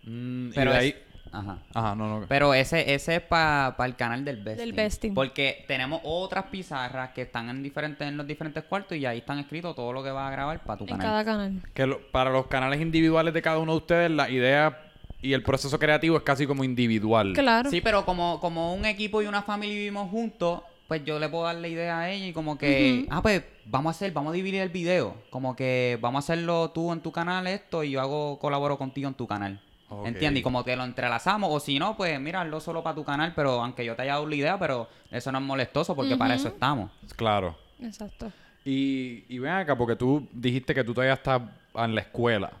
[0.05, 0.95] Mm, y Pero es- ahí...
[1.31, 1.59] Ajá.
[1.75, 2.25] Ajá, no, no.
[2.27, 4.75] Pero ese, ese es para el canal del Best Del Team.
[4.75, 5.13] Best Team.
[5.13, 9.37] Porque tenemos otras pizarras que están en diferentes en los diferentes cuartos y ahí están
[9.37, 11.05] escritos todo lo que vas a grabar para tu En canal.
[11.05, 11.61] cada canal.
[11.75, 14.79] Que lo- para los canales individuales de cada uno de ustedes, la idea
[15.21, 17.33] y el proceso creativo es casi como individual.
[17.33, 17.69] Claro.
[17.69, 21.43] Sí, pero como, como un equipo y una familia vivimos juntos, pues yo le puedo
[21.43, 24.35] dar la idea a ella y como que, ah, pues vamos a hacer, vamos a
[24.35, 25.15] dividir el video.
[25.29, 29.07] Como que vamos a hacerlo tú en tu canal esto y yo hago, colaboro contigo
[29.07, 29.61] en tu canal.
[29.89, 30.07] Ok.
[30.07, 30.41] ¿Entiendes?
[30.41, 31.49] Y como que lo entrelazamos.
[31.51, 34.13] O si no, pues mira, hazlo solo para tu canal, pero aunque yo te haya
[34.13, 36.91] dado la idea, pero eso no es molestoso porque para eso estamos.
[37.15, 37.57] Claro.
[37.81, 38.31] Exacto.
[38.63, 41.41] Y, y ven acá, porque tú dijiste que tú todavía estás
[41.75, 42.51] en la escuela.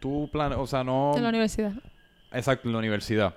[0.00, 1.12] Tú plan, o sea, no...
[1.16, 1.72] En la universidad.
[2.32, 3.34] Exacto, en la universidad.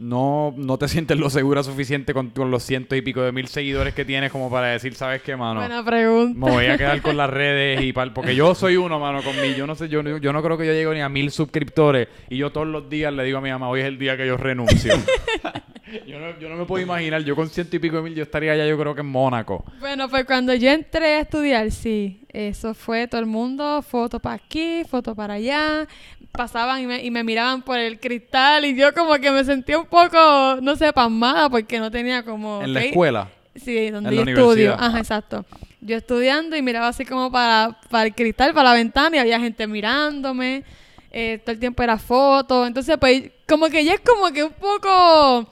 [0.00, 3.48] No, no te sientes lo segura suficiente con, con los cientos y pico de mil
[3.48, 5.58] seguidores que tienes como para decir, ¿sabes qué, mano?
[5.58, 6.38] Buena pregunta.
[6.38, 9.34] Me voy a quedar con las redes y pal- porque yo soy uno, mano, con
[9.40, 9.54] mí.
[9.56, 12.06] Yo no sé, yo, no- yo no creo que yo llegue ni a mil suscriptores
[12.30, 14.24] y yo todos los días le digo a mi mamá, hoy es el día que
[14.26, 14.94] yo renuncio.
[16.06, 18.22] yo, no, yo no me puedo imaginar, yo con ciento y pico de mil yo
[18.22, 19.64] estaría allá yo creo que en Mónaco.
[19.80, 24.36] Bueno, pues cuando yo entré a estudiar, sí, eso fue todo el mundo, foto para
[24.36, 25.86] aquí, foto para allá,
[26.32, 29.78] pasaban y me, y me miraban por el cristal y yo como que me sentía
[29.78, 32.62] un poco, no sé, pasmada porque no tenía como...
[32.62, 33.28] En la escuela.
[33.56, 34.74] Sí, donde En yo estudio.
[34.78, 35.44] Ajá, exacto.
[35.80, 39.40] Yo estudiando y miraba así como para, para el cristal, para la ventana y había
[39.40, 40.64] gente mirándome.
[41.10, 42.66] eh, todo el tiempo era foto.
[42.66, 45.50] Entonces, pues, como que ya es como que un poco...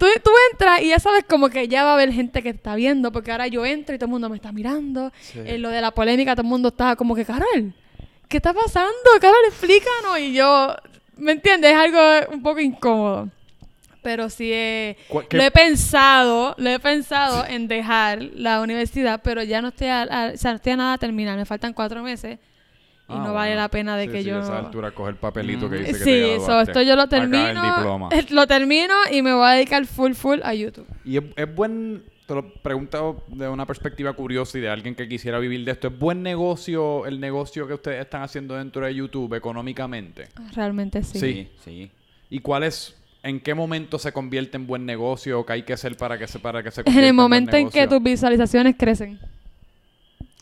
[0.00, 2.56] Tú, tú entras y ya sabes como que ya va a haber gente que te
[2.56, 5.12] está viendo, porque ahora yo entro y todo el mundo me está mirando.
[5.34, 7.74] Eh, lo de la polémica, todo el mundo está como que, Carol,
[8.26, 8.90] ¿qué está pasando?
[9.20, 10.18] Carol, explícanos.
[10.18, 10.74] Y yo,
[11.18, 11.72] ¿me entiendes?
[11.72, 12.00] Es algo
[12.32, 13.28] un poco incómodo.
[14.02, 19.20] Pero sí, eh, ¿Cuál- qué- lo he pensado, lo he pensado en dejar la universidad,
[19.22, 21.36] pero ya no estoy a, a- o sea, no estoy a nada a terminar.
[21.36, 22.38] Me faltan cuatro meses
[23.10, 23.60] y Ah, no vale bueno.
[23.62, 24.36] la pena de Sí, que sí, yo...
[24.38, 25.80] a esa altura coge el papelito que Mm.
[25.80, 26.70] dice que Sí, te eso, graduaste.
[26.72, 28.08] esto yo lo termino, diploma.
[28.30, 30.86] lo termino y me voy a dedicar full full a YouTube.
[31.04, 35.08] Y es, es buen, te lo pregunto de una perspectiva curiosa y de alguien que
[35.08, 38.94] quisiera vivir de esto, ¿es buen negocio el negocio que ustedes están haciendo dentro de
[38.94, 40.28] YouTube económicamente?
[40.54, 41.18] Realmente sí.
[41.18, 41.48] Sí.
[41.64, 41.90] Sí.
[42.30, 45.72] ¿Y cuál es, en qué momento se convierte en buen negocio o qué hay que
[45.72, 47.98] hacer para que se, para que se En convierta el momento en que negocio?
[47.98, 49.18] tus visualizaciones crecen.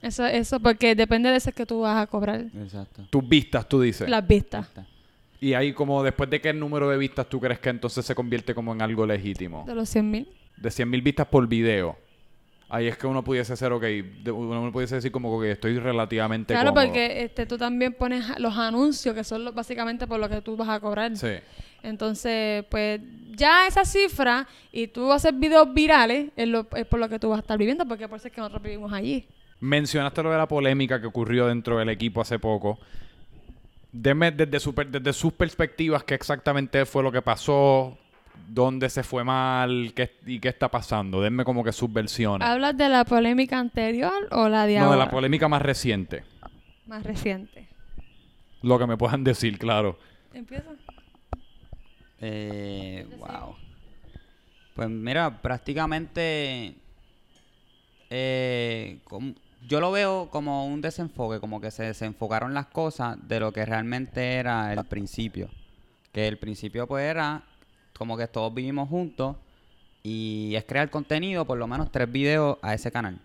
[0.02, 2.40] Eso, eso, porque depende de eso que tú vas a cobrar.
[2.62, 3.06] Exacto.
[3.11, 4.08] Tus vistas, tú dices.
[4.08, 4.68] Las vistas.
[5.40, 8.54] Y ahí como después de qué número de vistas tú crees que entonces se convierte
[8.54, 9.64] como en algo legítimo.
[9.66, 10.28] De los 100 mil.
[10.56, 11.96] De 100.000 vistas por video.
[12.70, 16.52] Ahí es que uno pudiese ser, ok, de- uno pudiese decir como que estoy relativamente
[16.52, 16.87] Claro, cómodo.
[16.87, 20.56] porque este, tú también pones los anuncios, que son los- básicamente por lo que tú
[20.56, 21.16] vas a cobrar.
[21.16, 21.28] Sí.
[21.82, 23.00] Entonces, pues
[23.37, 27.28] ya esa cifra y tú haces videos virales es, lo- es por lo que tú
[27.30, 29.26] vas a estar viviendo, porque por eso es que nosotros vivimos allí.
[29.61, 32.79] Mencionaste lo de la polémica que ocurrió dentro del equipo hace poco.
[33.90, 37.99] Deme desde, su per- desde sus perspectivas qué exactamente fue lo que pasó,
[38.49, 41.21] dónde se fue mal qué, y qué está pasando.
[41.21, 42.47] Denme como que sus versiones.
[42.47, 44.97] ¿Hablas de la polémica anterior o la de no, de ahora?
[45.07, 46.23] la polémica más reciente.
[46.87, 47.66] Más reciente.
[48.62, 49.99] Lo que me puedan decir, claro.
[50.35, 50.71] Empieza.
[52.21, 53.57] Eh, wow.
[54.75, 56.75] Pues mira, prácticamente
[58.11, 59.35] eh, com-
[59.66, 63.64] yo lo veo como un desenfoque, como que se desenfocaron las cosas de lo que
[63.64, 65.51] realmente era el principio.
[66.12, 67.42] Que el principio pues era
[67.97, 69.37] como que todos vivimos juntos
[70.03, 73.18] y es crear contenido, por lo menos tres videos a ese canal.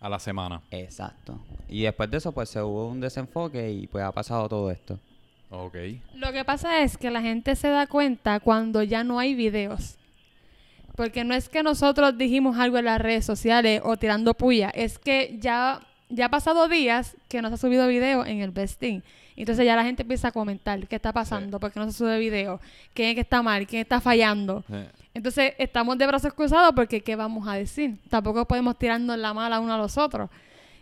[0.00, 0.62] A la semana.
[0.70, 1.38] Exacto.
[1.68, 4.98] Y después de eso pues se hubo un desenfoque y pues ha pasado todo esto.
[5.50, 5.76] Ok.
[6.14, 9.98] Lo que pasa es que la gente se da cuenta cuando ya no hay videos.
[10.96, 14.98] Porque no es que nosotros dijimos algo en las redes sociales o tirando puya, es
[14.98, 19.02] que ya, ya ha pasado días que no se ha subido video en el Besting.
[19.36, 22.18] Entonces ya la gente empieza a comentar qué está pasando, por qué no se sube
[22.18, 22.60] video,
[22.92, 24.62] quién es que está mal, quién está fallando.
[25.14, 27.96] Entonces estamos de brazos cruzados porque ¿qué vamos a decir?
[28.10, 30.28] Tampoco podemos tirarnos la mala uno a los otros.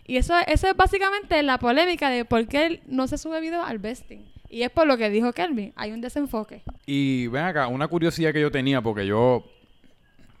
[0.05, 3.79] Y eso, eso es básicamente la polémica de por qué no se sube video al
[3.79, 4.25] besting.
[4.49, 6.61] Y es por lo que dijo Kelvin, hay un desenfoque.
[6.85, 9.45] Y ven acá, una curiosidad que yo tenía, porque yo.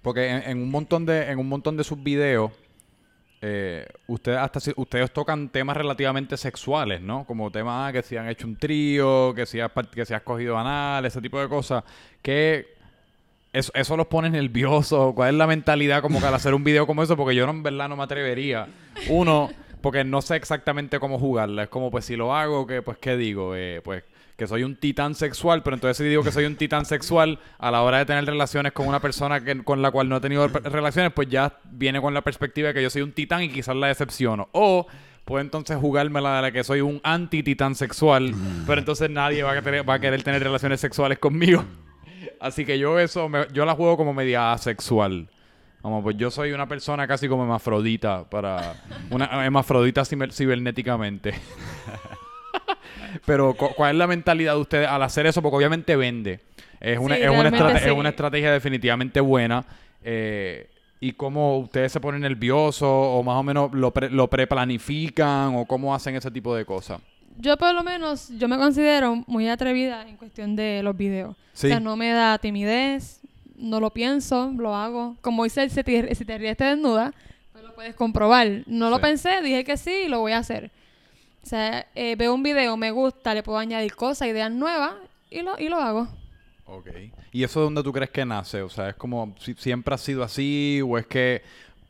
[0.01, 2.51] Porque en, en un montón de, en un montón de sus videos,
[3.43, 7.25] eh, ustedes hasta ustedes tocan temas relativamente sexuales, ¿no?
[7.25, 10.57] Como temas que si han hecho un trío, que si has, que si has cogido
[10.57, 11.83] anal, ese tipo de cosas.
[12.21, 12.75] Que
[13.51, 15.13] eso, eso los pone nerviosos.
[15.15, 17.17] ¿Cuál es la mentalidad como que al hacer un video como eso?
[17.17, 18.67] Porque yo no, en verdad no me atrevería.
[19.09, 19.49] Uno,
[19.81, 21.63] porque no sé exactamente cómo jugarla.
[21.63, 24.03] Es como, pues si lo hago, que pues qué digo, Eh, pues
[24.41, 27.69] que soy un titán sexual, pero entonces si digo que soy un titán sexual a
[27.69, 30.47] la hora de tener relaciones con una persona que, con la cual no he tenido
[30.47, 33.49] re- relaciones, pues ya viene con la perspectiva de que yo soy un titán y
[33.49, 34.49] quizás la decepciono.
[34.53, 34.87] O
[35.25, 38.33] puedo entonces jugármela de la que soy un anti-titán sexual,
[38.65, 41.63] pero entonces nadie va a, querer, tener relaciones sexuales conmigo.
[42.39, 45.29] Así que yo eso, yo la juego como media asexual.
[45.83, 48.75] Como pues yo soy una persona casi como hermafrodita para
[49.11, 51.33] una hermafrodita ciber- cibernéticamente.
[53.25, 55.41] Pero cu- ¿cuál es la mentalidad de ustedes al hacer eso?
[55.41, 56.39] Porque obviamente vende.
[56.79, 57.49] Es una, Sí, es una,
[58.09, 59.65] es estrategia definitivamente buena.
[60.03, 60.67] Eh,
[60.99, 65.65] y cómo ustedes se ponen nerviosos o más o menos lo, pre- lo preplanifican o
[65.65, 67.01] cómo hacen ese tipo de cosas.
[67.37, 71.35] Yo por lo menos, yo me considero muy atrevida en cuestión de los videos.
[71.53, 71.67] Sí.
[71.67, 73.21] O sea, no me da timidez,
[73.57, 75.15] no lo pienso, lo hago.
[75.21, 77.13] Como dice si te, si te ríes te desnuda,
[77.51, 78.47] pues lo puedes comprobar.
[78.67, 80.71] No lo pensé, dije que sí y lo voy a hacer.
[81.43, 84.93] O sea, eh, veo un video, me gusta, le puedo añadir cosas, ideas nuevas
[85.29, 86.07] y lo, y lo hago.
[86.65, 86.87] Ok.
[87.31, 88.61] ¿Y eso de dónde tú crees que nace?
[88.61, 91.41] O sea, ¿es como si siempre ha sido así o es que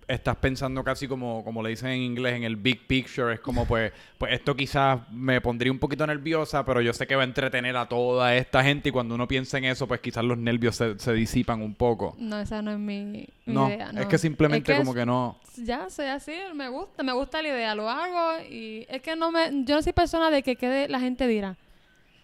[0.07, 3.33] estás pensando casi como, como le dicen en inglés, en el big picture?
[3.33, 7.15] Es como, pues, pues esto quizás me pondría un poquito nerviosa, pero yo sé que
[7.15, 10.23] va a entretener a toda esta gente y cuando uno piensa en eso, pues quizás
[10.23, 12.15] los nervios se, se disipan un poco.
[12.17, 13.91] No, esa no es mi, mi No, idea.
[13.97, 15.37] es que simplemente Es que como que no...
[15.57, 19.31] ya soy así, me gusta, me gusta la idea, lo hago y es que no
[19.31, 21.57] me, yo no soy persona de que quede la gente dirá.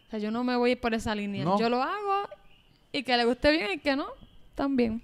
[0.07, 1.43] O sea, yo no me voy a ir por esa línea.
[1.43, 1.59] No.
[1.59, 2.29] Yo lo hago
[2.91, 4.07] y que le guste bien y que no,
[4.55, 5.01] también.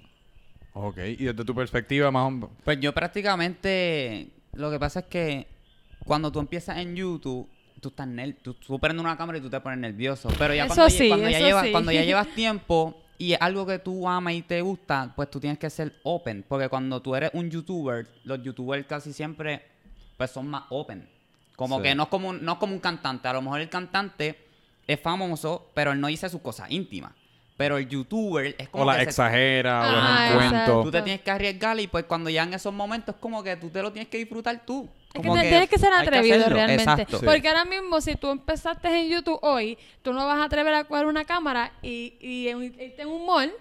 [0.73, 0.97] Ok.
[0.99, 2.49] Y desde tu perspectiva, más o menos...
[2.63, 5.47] Pues yo prácticamente lo que pasa es que
[6.05, 7.47] cuando tú empiezas en YouTube,
[7.81, 10.29] tú estás ner- tú, tú prendes una cámara y tú te pones nervioso.
[10.37, 11.71] Pero ya Eso cuando, sí, cuando ya llevas, sí.
[11.71, 15.39] cuando ya llevas tiempo y es algo que tú amas y te gusta, pues tú
[15.39, 16.43] tienes que ser open.
[16.47, 19.61] Porque cuando tú eres un youtuber, los youtubers casi siempre
[20.17, 21.07] pues son más open.
[21.55, 21.83] Como Sí.
[21.83, 23.27] que no es como, un- no es como un cantante.
[23.27, 24.37] A lo mejor el cantante
[24.87, 27.11] es famoso, pero él no dice sus cosas íntimas.
[27.55, 30.55] Pero el youtuber es como O la que se- exagera, o Ah, es un cuento.
[30.55, 30.83] exacto.
[30.83, 33.69] Tú te tienes que arriesgar y pues cuando ya en esos momentos como que tú
[33.69, 34.89] te lo tienes que disfrutar tú.
[35.13, 36.83] Es que tienes que ser atrevido realmente.
[36.83, 37.19] Exacto.
[37.19, 37.25] Sí.
[37.25, 40.83] Porque ahora mismo, si tú empezaste en YouTube hoy, tú no vas a atrever a
[40.85, 43.51] coger una cámara y, y en- irte en un mall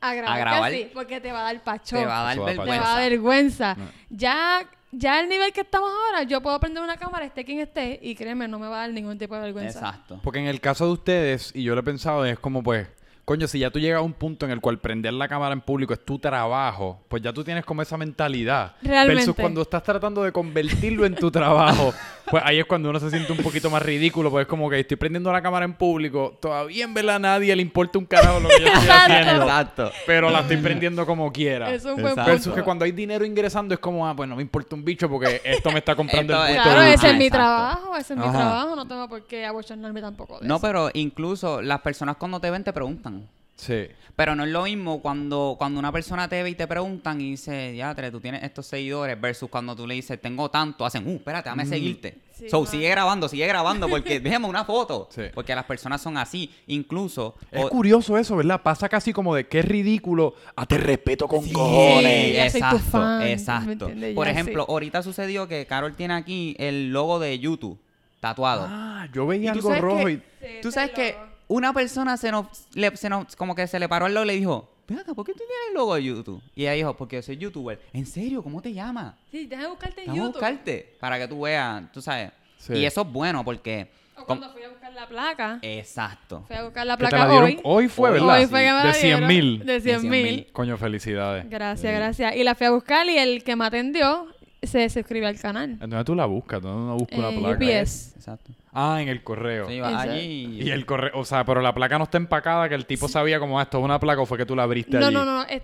[0.00, 0.72] a grabar, A grabar.
[0.72, 1.96] así, porque te va a dar pacho.
[1.96, 3.74] Te va a dar Eso va a te va a dar vergüenza.
[3.74, 3.94] vergüenza.
[4.10, 7.98] Ya, ya el nivel que estamos ahora, yo puedo prender una cámara, esté quien esté,
[8.02, 9.78] y créeme, no me va a dar ningún tipo de vergüenza.
[9.78, 10.20] Exacto.
[10.22, 12.86] Porque en el caso de ustedes, y yo lo he pensado, es como pues,
[13.24, 15.60] coño, si ya tú llegas a un punto en el cual prender la cámara en
[15.60, 18.76] público es tu trabajo, pues ya tú tienes como esa mentalidad.
[18.82, 19.14] Realmente.
[19.14, 21.94] Versus cuando estás tratando de convertirlo en tu trabajo,
[22.30, 24.80] pues ahí es cuando uno se siente un poquito más ridículo, pues es como que
[24.80, 28.40] estoy prendiendo la cámara en público, todavía en verdad a nadie le importa un carajo
[28.40, 29.92] lo que yo estoy haciendo, Exacto.
[30.06, 31.72] pero la estoy prendiendo como quiera.
[31.72, 32.14] Es un buen.
[32.14, 32.54] Versus punto.
[32.56, 35.40] que cuando hay dinero ingresando es como, ah, pues no me importa un bicho porque
[35.44, 36.70] esto me está comprando Esto el gusto.
[36.70, 37.44] Claro, ese es mi Exacto.
[37.46, 38.38] trabajo, ese es mi Ajá.
[38.38, 40.62] trabajo, no tengo por qué abochornarme tampoco de No, eso.
[40.66, 43.28] pero incluso las personas cuando te ven te preguntan.
[43.56, 43.86] Sí.
[44.16, 47.30] Pero no es lo mismo cuando, cuando una persona te ve y te preguntan y
[47.32, 51.16] dice, ya, tú tienes estos seguidores, versus cuando tú le dices, tengo tanto, hacen, uh,
[51.16, 52.18] espérate, dame seguirte.
[52.32, 52.66] Sí, so, claro.
[52.70, 55.08] sigue grabando, sigue grabando, porque déjame una foto.
[55.10, 55.22] Sí.
[55.34, 56.48] Porque las personas son así.
[56.68, 57.34] Incluso.
[57.50, 58.60] Es o- curioso eso, ¿verdad?
[58.62, 60.34] Pasa casi como de qué ridículo.
[60.54, 62.34] A te respeto con Sí, cojones.
[62.36, 63.90] ya soy tu exacto, fan, ¿me exacto.
[64.14, 64.72] Por Ya ejemplo, sí.
[64.72, 67.80] ahorita sucedió que Carol tiene aquí el logo de YouTube
[68.20, 68.66] tatuado.
[68.68, 70.16] Ah, yo veía ¿Y tú algo rojo que- y.
[70.40, 71.33] Sí, Tú sabes que logo.
[71.48, 74.28] Una persona se nos, le- se nos- como que se le paró al lado y
[74.28, 76.42] le dijo, ven acá, ¿por qué tú tienes el logo de YouTube?
[76.54, 77.80] Y ella dijo, porque yo soy youtuber.
[77.92, 78.42] ¿En serio?
[78.42, 79.14] ¿Cómo te llamas?
[79.30, 80.32] Sí, déjame buscarte en YouTube.
[80.32, 82.30] buscarte para que tú veas, tú sabes.
[82.58, 82.74] Sí.
[82.74, 83.90] Y eso es bueno porque...
[84.16, 85.58] O cuando fui a buscar la placa.
[85.60, 86.44] Exacto.
[86.46, 87.60] Fui a buscar la Que te placa la dieron hoy.
[87.64, 88.12] hoy fue.
[88.12, 88.38] ¿verdad?
[88.38, 89.26] Hoy fue que me de la 100 dieron.
[89.28, 89.58] mil.
[89.66, 90.22] De De 100 100 mil.
[90.24, 90.46] mil.
[90.52, 91.50] Coño, felicidades.
[91.50, 91.96] Gracias, Sí.
[91.98, 92.36] gracias.
[92.36, 94.28] Y la fui a buscar y el que me atendió
[94.66, 95.70] se suscribió al canal.
[95.72, 96.60] ¿En dónde tú la buscas?
[96.62, 97.56] ¿Dónde uno busca una Eh, placa?
[97.64, 98.14] UPS.
[98.16, 98.52] Exacto.
[98.72, 99.68] Ah, en el correo.
[99.68, 100.10] Sí, Exacto.
[100.12, 103.06] allí Y el correo, o sea, pero la placa no está empacada, que el tipo
[103.08, 105.14] sabía como "Ah, esto es una placa o fue que tú la abriste No, allí.
[105.14, 105.42] no, no.
[105.44, 105.62] es-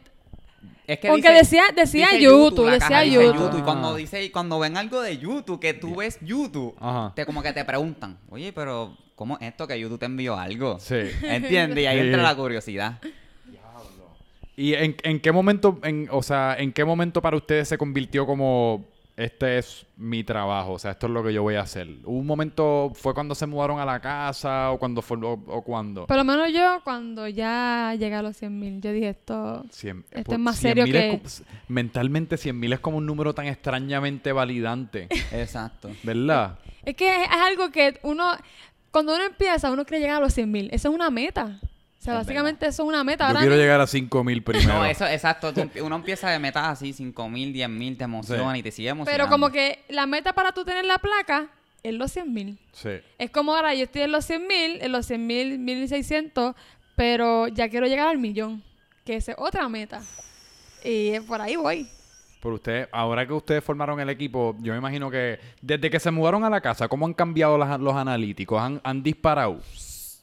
[0.87, 3.59] Es que Porque decía- decía dice YouTube, la decía caja dice YouTube.
[3.59, 7.13] Y cuando dice, cuando ven algo de YouTube, que tú ves YouTube, Ajá.
[7.15, 10.81] te como que te preguntan, oye, pero ¿cómo es esto que YouTube te envió algo?
[10.81, 10.97] Sí.
[11.23, 11.85] ¿Entiendes?
[11.85, 12.07] Y ahí Sí.
[12.07, 12.99] entra la curiosidad.
[14.57, 18.27] ¿Y en, en qué momento, en, o sea, en qué momento para ustedes se convirtió
[18.27, 18.85] como
[19.23, 21.89] este es mi trabajo, o sea, esto es lo que yo voy a hacer?
[22.05, 25.63] ¿Hubo un momento, fue cuando se mudaron a la casa o cuando fue, o, o
[25.63, 26.07] cuándo?
[26.07, 29.65] Por lo menos yo, cuando ya llegué a los 100 mil, yo dije esto.
[29.71, 31.09] Cien- Esto por- es más 100.000 serio es que-
[31.45, 35.91] como- mentalmente 100.000 es como un número tan extrañamente validante, Exacto.
[36.03, 36.59] ¿verdad?
[36.85, 38.33] Es que es, es algo que uno.
[38.91, 40.69] Cuando uno empieza, uno quiere llegar a los 100 mil.
[40.73, 41.61] Eso es una meta.
[42.01, 43.31] O sea, Es básicamente eso es una meta.
[43.31, 44.73] Yo quiero llegar a 5.000 primero.
[44.73, 45.53] No, eso, exacto.
[45.83, 49.25] Uno empieza de metas así, 5 mil, 10 mil, te emociona y te sigue emocionando.
[49.25, 51.49] Pero como que la meta para tú tener la placa
[51.83, 52.59] es los 100 mil.
[52.73, 52.89] Sí.
[53.19, 56.55] Es como ahora yo estoy en los 100 mil, en los 100 mil, 1600,
[56.97, 58.63] pero ya quiero llegar al millón,
[59.05, 60.01] que esa es otra meta.
[60.83, 61.87] Y por ahí voy.
[62.41, 66.11] Por usted, ahora que ustedes formaron el equipo, yo me imagino que desde que se
[66.11, 68.59] mudaron a la casa, ¿cómo han cambiado las- los analíticos?
[68.63, 69.61] ¿Han, han disparado?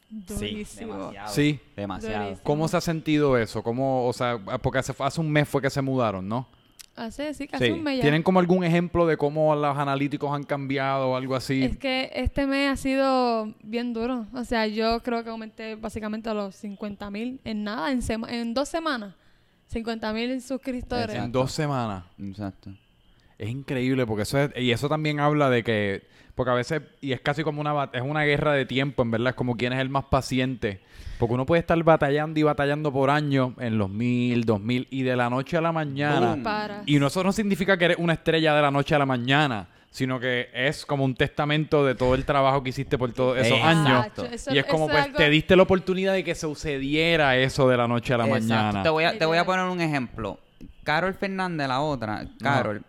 [0.10, 0.94] Sí, Durísimo.
[0.98, 1.34] demasiado.
[1.34, 1.60] Sí.
[1.76, 2.24] Demasiado.
[2.24, 2.44] Durísimo.
[2.44, 3.62] ¿Cómo se ha sentido eso?
[3.64, 6.48] ¿Cómo, o sea, porque hace, hace un mes fue que se mudaron, ¿no?
[6.96, 7.72] Hace, sí, casi Sí.
[7.72, 8.02] un mes ya.
[8.02, 11.62] ¿Tienen como algún ejemplo de cómo los analíticos han cambiado o algo así?
[11.64, 14.26] Es que este mes ha sido bien duro.
[14.34, 18.30] O sea, yo creo que aumenté básicamente a los 50 mil en nada, en, sema-
[18.32, 19.14] en dos semanas.
[19.68, 21.16] 50 mil suscriptores.
[21.16, 22.06] En dos semanas.
[22.18, 22.72] Exacto.
[23.40, 27.14] Es increíble porque eso es, y eso también habla de que porque a veces y
[27.14, 29.74] es casi como una bat- es una guerra de tiempo, en verdad, es como quién
[29.74, 30.82] es el más paciente,
[31.20, 35.02] porque uno puede estar batallando y batallando por años en los mil, dos mil y
[35.04, 38.54] de la noche a la mañana y no eso no significa que eres una estrella
[38.56, 42.24] de la noche a la mañana, sino que es como un testamento de todo el
[42.26, 44.22] trabajo que hiciste por todos esos Exacto.
[44.24, 44.34] años.
[44.34, 47.78] Eso- y es como pues algo- te diste la oportunidad de que sucediera eso de
[47.78, 48.48] la noche a la Exacto.
[48.48, 48.84] mañana.
[48.84, 50.40] Te voy, a, te voy a poner un ejemplo.
[50.84, 52.84] Carol Fernández, la otra, Carol,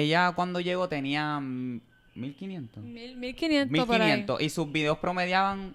[0.00, 1.80] ella cuando llegó tenía mm,
[2.14, 2.82] 1500.
[2.84, 4.00] Mil- 1500 por ahí.
[4.12, 5.74] 1500 y sus videos promediaban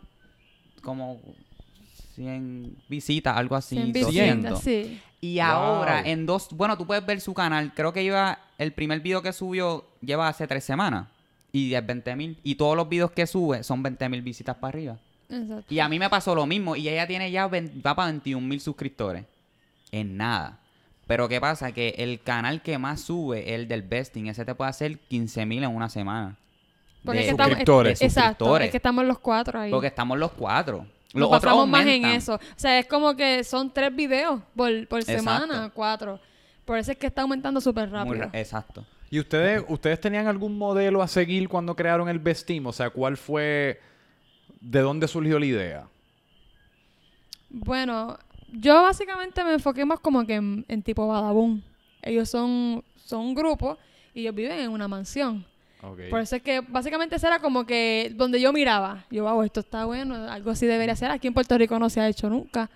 [0.81, 1.21] como
[2.15, 3.75] 100 visitas, algo así.
[3.75, 4.63] 100 200.
[4.63, 5.01] visitas, sí.
[5.21, 5.45] Y Wow.
[5.45, 9.21] ahora, en dos, bueno, tú puedes ver su canal, creo que lleva, el primer video
[9.21, 11.07] que subió lleva hace tres semanas.
[11.53, 12.37] Y es 20 mil.
[12.43, 14.97] Y todos los videos que sube son 20 mil visitas para arriba.
[15.29, 15.73] Exacto.
[15.73, 16.75] Y a mí me pasó lo mismo.
[16.75, 19.25] Y ella tiene ya, vein- va para 21 mil suscriptores.
[19.91, 20.59] En nada.
[21.11, 21.73] Pero ¿qué pasa?
[21.73, 25.61] Que el canal que más sube, el del Besting, ese te puede hacer 15 mil
[25.61, 26.37] en una semana.
[27.03, 27.99] Porque de es que estamos, suscriptores.
[27.99, 28.65] de Exacto, suscriptores.
[28.67, 29.71] es que estamos los cuatro ahí.
[29.71, 30.77] Porque estamos los cuatro.
[31.13, 32.11] Nos Los otros pasamos más en aumentan.
[32.11, 32.35] eso.
[32.35, 35.19] O sea, es como que son tres videos por, por Exacto.
[35.19, 36.17] semana, cuatro.
[36.63, 38.29] Por eso es que está aumentando súper rápido.
[38.31, 38.85] exacto.
[39.09, 42.67] ¿Y ustedes, ustedes tenían algún modelo a seguir cuando crearon el Best Team?
[42.67, 43.81] O sea, ¿cuál fue,
[44.61, 45.87] de dónde surgió la idea?
[47.49, 48.17] Bueno,
[48.51, 51.63] yo básicamente me enfoqué más como que en, en tipo Badabun.
[52.01, 53.77] Ellos son, son un grupo
[54.13, 55.45] y ellos viven en una mansión.
[56.11, 59.03] Por eso es que básicamente eso era como que donde yo miraba.
[59.09, 61.09] Yo, wow, esto está bueno, algo así debería ser.
[61.09, 62.69] Aquí en Puerto Rico no se ha hecho nunca.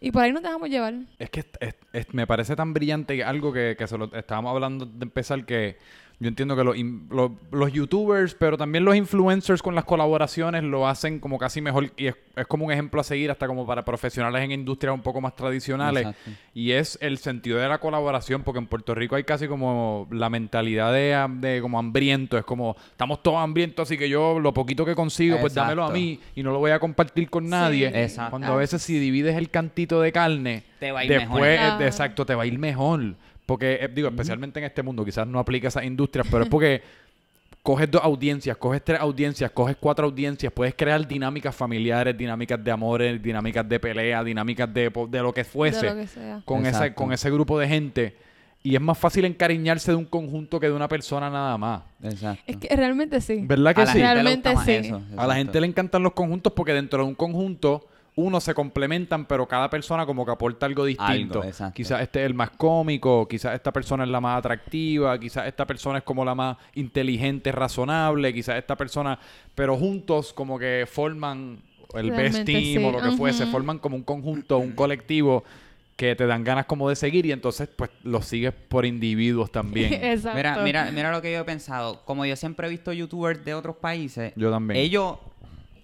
[0.00, 0.94] Y por ahí nos dejamos llevar.
[1.18, 4.52] Es que es- es- es- me parece tan brillante algo que, que se lo estábamos
[4.54, 5.76] hablando de empezar que
[6.20, 10.62] yo entiendo que los, in- los, los youtubers, pero también los influencers con las colaboraciones
[10.62, 13.66] lo hacen como casi mejor y es, es como un ejemplo a seguir hasta como
[13.66, 16.06] para profesionales en industrias un poco más tradicionales.
[16.08, 16.30] Exacto.
[16.52, 20.28] Y es el sentido de la colaboración, porque en Puerto Rico hay casi como la
[20.28, 22.36] mentalidad de, como hambriento.
[22.36, 25.90] Es como, estamos todos hambrientos, así que yo lo poquito que consigo, pues dámelo a
[25.90, 27.88] mí y no lo voy a compartir con nadie.
[27.94, 28.30] Exacto.
[28.30, 31.68] Cuando a veces si divides el cantito de carne, Te va a ir después, mejor.
[31.70, 31.84] Claro.
[31.86, 33.14] exacto, te va a ir mejor.
[33.50, 36.48] Porque, eh, digo, especialmente en este mundo, quizás no aplica a esas industrias, pero es
[36.48, 36.82] porque
[37.64, 42.70] coges dos audiencias, coges tres audiencias, coges cuatro audiencias, puedes crear dinámicas familiares, dinámicas de
[42.70, 46.42] amores, dinámicas de pelea, dinámicas de, de lo que fuese De lo que sea.
[46.44, 46.94] con, ese, Exacto.
[46.94, 48.16] con ese grupo de gente.
[48.62, 51.82] Y es más fácil encariñarse de un conjunto que de una persona nada más.
[52.04, 52.44] Exacto.
[52.46, 53.42] Es que realmente sí.
[53.42, 53.98] ¿Verdad que a la sí?
[53.98, 54.72] Realmente gusta más sí.
[54.74, 58.54] eso, A la gente le encantan los conjuntos porque dentro de un conjunto uno se
[58.54, 61.42] complementan, pero cada persona como que aporta algo distinto.
[61.42, 65.46] Algo, quizás este es el más cómico, quizás esta persona es la más atractiva, quizás
[65.46, 69.18] esta persona es como la más inteligente, razonable, quizás esta persona,
[69.54, 71.58] pero juntos como que forman
[71.94, 73.52] el best team o lo que fuese, Ujú.
[73.52, 75.42] forman como un conjunto, un colectivo
[75.96, 79.92] que te dan ganas como de seguir y entonces pues los sigues por individuos también.
[80.02, 80.36] Exacto.
[80.36, 82.00] Mira, mira, mira lo que yo he pensado.
[82.06, 84.80] Como yo siempre he visto youtubers de otros países, Yo también.
[84.80, 85.16] ellos,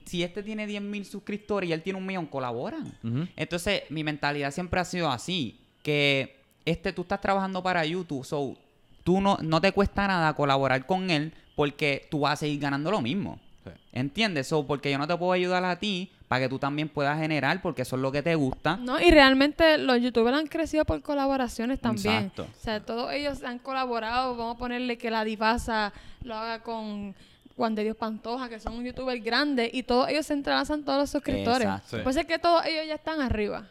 [0.06, 2.96] si este tiene 10.000 suscriptores y él tiene un millón, colaboran.
[3.36, 8.56] Entonces, mi mentalidad siempre ha sido así, que este, tú estás trabajando para YouTube, so,
[9.04, 12.90] tú no, no te cuesta nada colaborar con él porque tú vas a seguir ganando
[12.90, 13.38] lo mismo.
[13.64, 13.70] Sí.
[13.92, 14.46] ¿Entiendes?
[14.46, 17.62] So, porque yo no te puedo ayudar a ti para que tú también puedas generar
[17.62, 18.76] porque eso es lo que te gusta.
[18.76, 22.24] No, y realmente los youtubers han crecido por colaboraciones también.
[22.24, 22.42] Exacto.
[22.42, 24.36] O sea, todos ellos han colaborado.
[24.36, 25.92] Vamos a ponerle que la Divasa
[26.22, 27.14] lo haga con
[27.56, 30.98] Juan de Dios Pantoja, que son un youtuber grande, y todos ellos se entrelazan todos
[30.98, 31.66] los suscriptores.
[31.86, 31.96] Sí.
[32.02, 33.68] Pues es que todos ellos ya están arriba.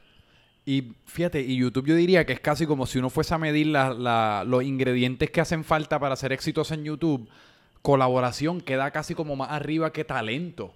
[0.65, 3.67] Y fíjate, y YouTube yo diría que es casi como si uno fuese a medir
[3.67, 7.29] la- la- los ingredientes que hacen falta para ser exitoso en YouTube.
[7.83, 10.73] Colaboración queda casi como más arriba que talento.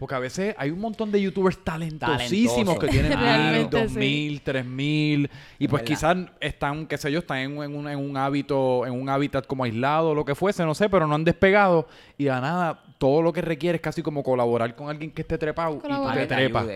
[0.00, 2.78] Porque a veces hay un montón de youtubers talentosísimos Talentosos.
[2.80, 3.18] que tienen
[3.52, 5.30] mil, dos mil, tres mil.
[5.58, 8.86] Y pues quizás están, qué sé yo, están en, un- en un, en un hábito,
[8.86, 11.86] en un hábitat como aislado o lo que fuese, no sé, pero no han despegado.
[12.18, 15.36] Y a nada, todo lo que requiere es casi como colaborar con alguien que esté
[15.38, 16.66] trepado y tú te trepas.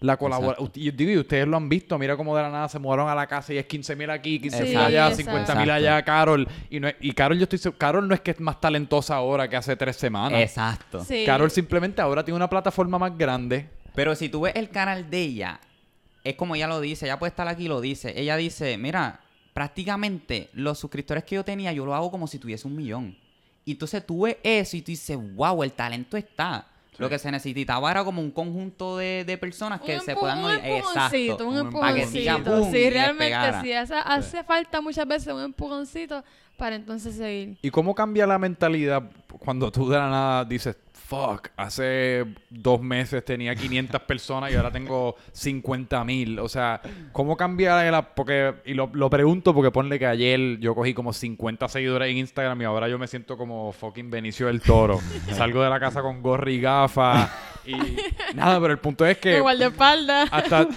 [0.00, 0.78] La colabora Exacto.
[0.78, 3.14] Yo digo, y ustedes lo han visto, mira cómo de la nada se mudaron a
[3.16, 5.22] la casa y es 15 mil aquí, 15 mil allá, exacto.
[5.32, 6.46] 50 mil allá, Carol.
[6.70, 9.48] Y, no es- y Carol, yo estoy Carol no es que es más talentosa ahora
[9.48, 10.40] que hace tres semanas.
[10.40, 11.04] Exacto.
[11.04, 11.24] Sí.
[11.26, 13.68] Carol simplemente ahora tiene una plataforma más grande.
[13.94, 15.60] Pero si tú ves el canal de ella,
[16.22, 18.12] es como ella lo dice, ella puede estar aquí y lo dice.
[18.16, 19.18] Ella dice, mira,
[19.52, 23.16] prácticamente los suscriptores que yo tenía, yo lo hago como si tuviese un millón.
[23.64, 26.66] Y entonces tú ves eso y tú dices, wow, el talento está.
[26.98, 30.44] Lo que se necesitaba era como un conjunto de, de personas que un se puedan
[30.44, 31.48] un Exacto.
[31.48, 32.58] un empujoncito.
[32.58, 33.72] boom Sí, realmente sí.
[33.72, 36.24] hace, hace falta muchas veces un empujoncito
[36.56, 37.56] para entonces seguir.
[37.62, 39.02] ¿Y cómo cambia la mentalidad
[39.38, 40.76] cuando tú de la nada dices,
[41.08, 46.38] fuck, hace dos meses tenía 500 personas y ahora tengo 50 mil?
[46.38, 46.82] O sea,
[47.12, 48.14] ¿cómo cambia la...?
[48.14, 52.18] Porque, y lo, lo pregunto porque ponle que ayer yo cogí como 50 seguidores en
[52.18, 55.00] Instagram y ahora yo me siento como fucking Benicio del Toro.
[55.32, 57.30] Salgo de la casa con gorra y gafas
[57.64, 57.74] y...
[58.34, 59.30] Nada, pero el punto es que...
[59.30, 60.28] De guardaespaldas.
[60.30, 60.68] Hasta,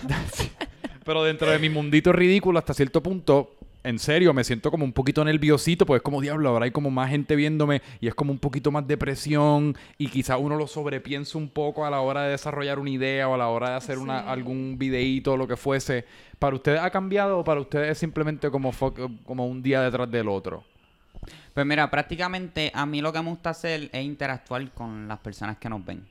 [1.04, 4.94] pero dentro de mi mundito ridículo, hasta cierto punto, en serio, me siento como un
[4.94, 8.32] poquito nerviosito, porque es como diablo, ahora hay como más gente viéndome y es como
[8.32, 12.24] un poquito más de presión y quizá uno lo sobrepiensa un poco a la hora
[12.24, 15.48] de desarrollar una idea o a la hora de hacer una, algún videíto o lo
[15.48, 16.06] que fuese.
[16.38, 18.72] ¿Para ustedes ha cambiado o para ustedes es simplemente como,
[19.26, 20.64] como un día detrás del otro?
[21.54, 25.58] Pues mira, prácticamente a mí lo que me gusta hacer es interactuar con las personas
[25.58, 26.06] que nos ven.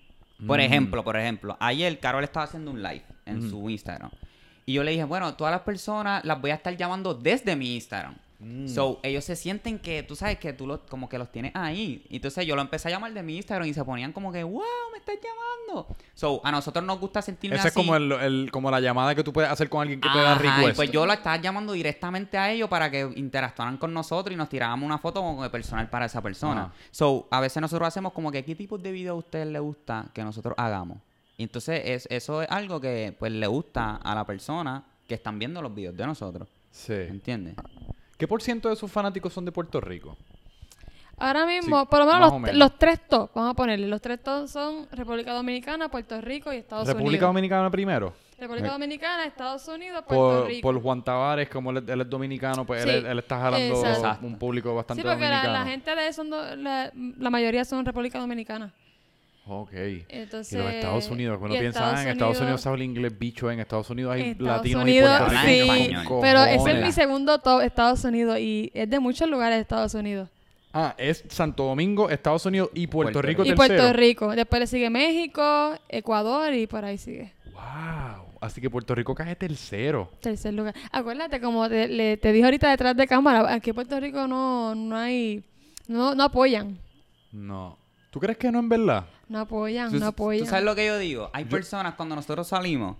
[0.47, 0.63] Por Mm.
[0.63, 4.11] ejemplo, por ejemplo, ayer Carol estaba haciendo un live en su Instagram.
[4.67, 7.75] Y yo le dije, bueno, todas las personas las voy a estar llamando desde mi
[7.75, 8.17] Instagram.
[8.39, 8.69] Mm.
[8.69, 12.07] So, ellos se sienten que, tú sabes, que tú los, como que los tienes ahí.
[12.09, 14.63] Entonces yo lo empecé a llamar de mi Instagram y se ponían como que, wow,
[14.93, 15.95] me estás llamando.
[16.15, 17.81] So, a nosotros nos gusta sentirme Esa es así.
[17.85, 20.33] como, el, el- como la llamada que tú puedes hacer con alguien que te da
[20.33, 20.77] Ajá, y request.
[20.77, 24.49] pues yo lo estaba llamando directamente a ellos para que interactuaran con nosotros y nos
[24.49, 26.63] tirábamos una foto como de personal para esa persona.
[26.63, 26.73] Ajá.
[26.93, 30.07] So, a veces nosotros hacemos como que qué tipos de video a ustedes les gusta
[30.15, 30.97] que nosotros hagamos.
[31.41, 35.39] Y entonces es, eso es algo que pues le gusta a la persona que están
[35.39, 36.47] viendo los videos de nosotros.
[36.71, 36.93] Sí.
[36.93, 37.55] ¿Entiendes?
[38.19, 40.19] ¿Qué por ciento de sus fanáticos son de Puerto Rico?
[41.17, 42.57] Ahora mismo, Sí, por lo menos los, o menos.
[42.59, 46.57] los tres top, vamos a ponerle, los tres top son República Dominicana, Puerto Rico y
[46.57, 47.29] Estados República Unidos.
[47.31, 48.13] Dominicana primero.
[48.39, 50.63] República Eh, Dominicana, Estados Unidos, Puerto Por, Rico.
[50.73, 53.39] por Juan Tavares, como él, es- él es dominicano, pues él, Sí, es- él está
[53.41, 54.27] jalando exacto.
[54.27, 55.53] un público bastante sí, porque la, dominicano.
[55.65, 58.73] la gente de la, la mayoría son República Dominicana.
[59.53, 59.73] Ok.
[60.09, 63.51] Entonces, y los Estados Unidos, uno piensa, ah, en Estados Unidos se habla inglés bicho,
[63.51, 66.19] en Estados Unidos hay Estados latinos Unidos, y Puerto sí, puertorriqueños.
[66.21, 69.93] pero ese es mi segundo top, Estados Unidos, y es de muchos lugares de Estados
[69.95, 70.29] Unidos.
[70.73, 73.57] Ah, es Santo Domingo, Estados Unidos y Puerto, Puerto Rico Y tercero.
[73.83, 74.31] Puerto Rico.
[74.37, 77.33] Después le sigue México, Ecuador y por ahí sigue.
[77.53, 78.27] Wow.
[78.41, 80.13] Así que Puerto Rico cae tercero.
[80.21, 80.77] Tercer lugar.
[80.93, 84.77] Acuérdate, como te, le- te dije ahorita detrás de cámara, aquí en Puerto Rico no,
[84.77, 85.43] no hay,
[85.89, 86.79] no, no apoyan.
[87.33, 87.77] No.
[88.11, 89.05] ¿Tú crees que no en verdad?
[89.31, 90.47] No apoyan, ¿Tú, no tú apoyan.
[90.47, 91.31] sabes lo que yo digo?
[91.33, 92.97] Hay personas cuando nosotros salimos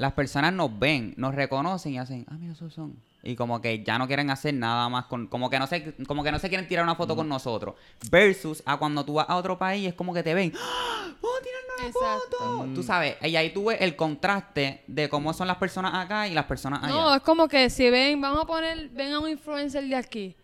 [0.00, 2.96] las personas nos ven, nos reconocen y hacen, ah, mira, esos son.
[3.22, 6.24] Y como que ya no quieren hacer nada más con, como que no se, como
[6.24, 7.74] que no se quieren tirar una foto con nosotros.
[8.10, 11.06] Versus a cuando tú vas a otro país es como que te ven, ¡Ah!
[11.20, 12.36] ¡Vamos a tirar una Exacto.
[12.38, 12.68] foto!
[12.74, 16.32] Tú sabes, y ahí tú ves el contraste de cómo son las personas acá y
[16.32, 16.94] las personas allá.
[16.94, 20.34] No, es como que si ven, vamos a poner, ven a un influencer de aquí.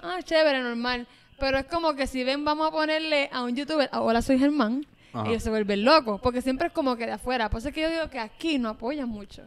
[0.00, 1.08] Ah, chévere, normal.
[1.40, 4.38] Pero es como que si ven, vamos a ponerle a un youtuber, ah, hola, soy
[4.38, 5.28] Germán, Ajá.
[5.28, 7.48] ellos se vuelven locos, porque siempre es como que de afuera.
[7.50, 9.42] Por eso es que yo digo que aquí no apoyan mucho.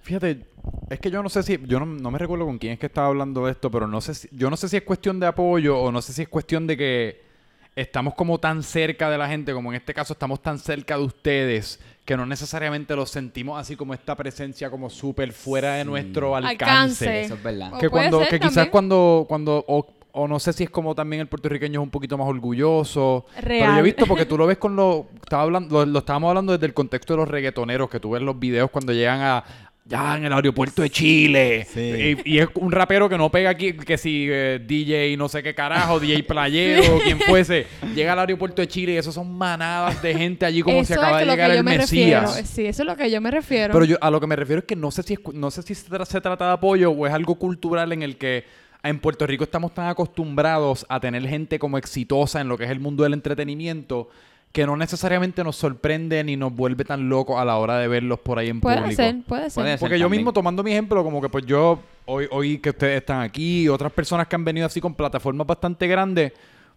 [0.00, 0.46] Fíjate,
[0.88, 2.86] es que yo no sé si, yo no, no me recuerdo con quién es que
[2.86, 5.26] estaba hablando de esto, pero no sé si, yo no sé si es cuestión de
[5.26, 7.26] apoyo o no sé si es cuestión de que
[7.74, 11.04] estamos como tan cerca de la gente, como en este caso estamos tan cerca de
[11.04, 16.36] ustedes, que no necesariamente los sentimos así como esta presencia como súper fuera de nuestro
[16.36, 16.64] alcance.
[16.64, 17.22] Alcance.
[17.22, 17.74] Eso es verdad.
[17.74, 18.70] O Que puede cuando, ser que quizás también.
[18.70, 22.16] cuando, cuando, o, o no sé si es como también el puertorriqueño es un poquito
[22.18, 23.26] más orgulloso.
[23.42, 26.28] Pero yo he visto porque tú lo ves con lo, estaba hablando, lo, lo estábamos
[26.30, 29.44] hablando desde el contexto de los reggaetoneros, que tú ves los videos cuando llegan a
[29.88, 31.64] ya en el aeropuerto de Chile.
[31.72, 32.18] Sí.
[32.24, 35.44] Y, y es un rapero que no pega aquí, que si eh, DJ no sé
[35.44, 40.02] qué carajo, DJ Playero, quien fuese, llega al aeropuerto de Chile y esos son manadas
[40.02, 42.22] de gente allí como si acaba de llegar el me Mesías.
[42.32, 42.46] refiero.
[42.48, 43.72] Sí, eso es lo que yo me refiero.
[43.72, 45.62] Pero yo a lo que me refiero es que no sé si es no sé
[45.62, 48.44] si se, tra- se trata de apoyo o es algo cultural en el que
[48.88, 52.70] en Puerto Rico estamos tan acostumbrados a tener gente como exitosa en lo que es
[52.70, 54.08] el mundo del entretenimiento
[54.56, 58.20] que no necesariamente nos sorprende ni nos vuelve tan locos a la hora de verlos
[58.20, 58.96] por ahí en puede público.
[58.96, 59.62] ser, puede ser.
[59.62, 59.80] Puede ser.
[59.80, 63.20] Porque yo mismo tomando mi ejemplo, como que pues yo hoy, hoy que ustedes están
[63.20, 66.32] aquí y otras personas que han venido así con plataformas bastante grandes,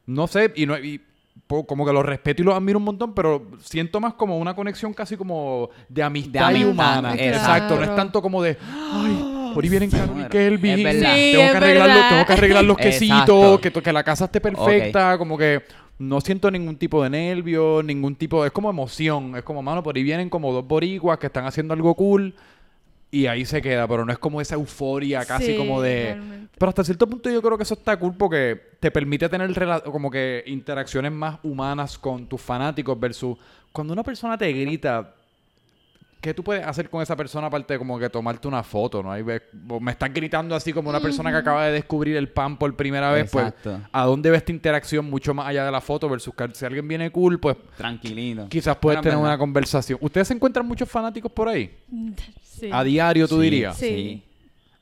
[0.05, 0.99] no sé, y, no, y
[1.47, 4.93] como que los respeto y los admiro un montón, pero siento más como una conexión
[4.93, 7.13] casi como de amistad, y amistad, humana.
[7.13, 7.37] claro.
[7.37, 8.57] Exacto, no es tanto como de,
[8.91, 11.15] ay, por ahí vienen Carol y Kelvin, es verdad.
[11.15, 14.25] Sí, tengo, es que arreglar los, tengo que arreglar los quesitos, que, que la casa
[14.25, 15.63] esté perfecta, como que
[15.97, 19.95] no siento ningún tipo de nervio, ningún tipo, es como emoción, es como, mano, por
[19.95, 22.33] ahí vienen como dos boricuas que están haciendo algo cool
[23.11, 26.13] y ahí se queda, pero no es como esa euforia casi Sí, como de...
[26.13, 26.49] realmente.
[26.57, 29.81] Pero hasta cierto punto yo creo que eso está cool porque te permite tener rela-
[29.83, 33.35] como que interacciones más humanas con tus fanáticos versus
[33.71, 35.15] cuando una persona te grita,
[36.21, 39.11] ¿qué tú puedes hacer con esa persona aparte de como que tomarte una foto, ¿no?
[39.11, 39.41] Ahí ves-
[39.79, 43.11] me estás gritando así como una persona que acaba de descubrir el pan por primera
[43.11, 43.71] vez, Exacto.
[43.77, 46.65] pues ¿a dónde ves esta interacción mucho más allá de la foto versus que si
[46.65, 48.47] alguien viene cool, pues Tranquilito.
[48.49, 49.29] quizás puedes tener verdad.
[49.29, 49.97] una conversación.
[50.01, 51.73] ¿Ustedes se encuentran muchos fanáticos por ahí?
[52.41, 52.69] Sí.
[52.71, 53.77] A diario, tú Sí, dirías.
[53.77, 54.23] Sí.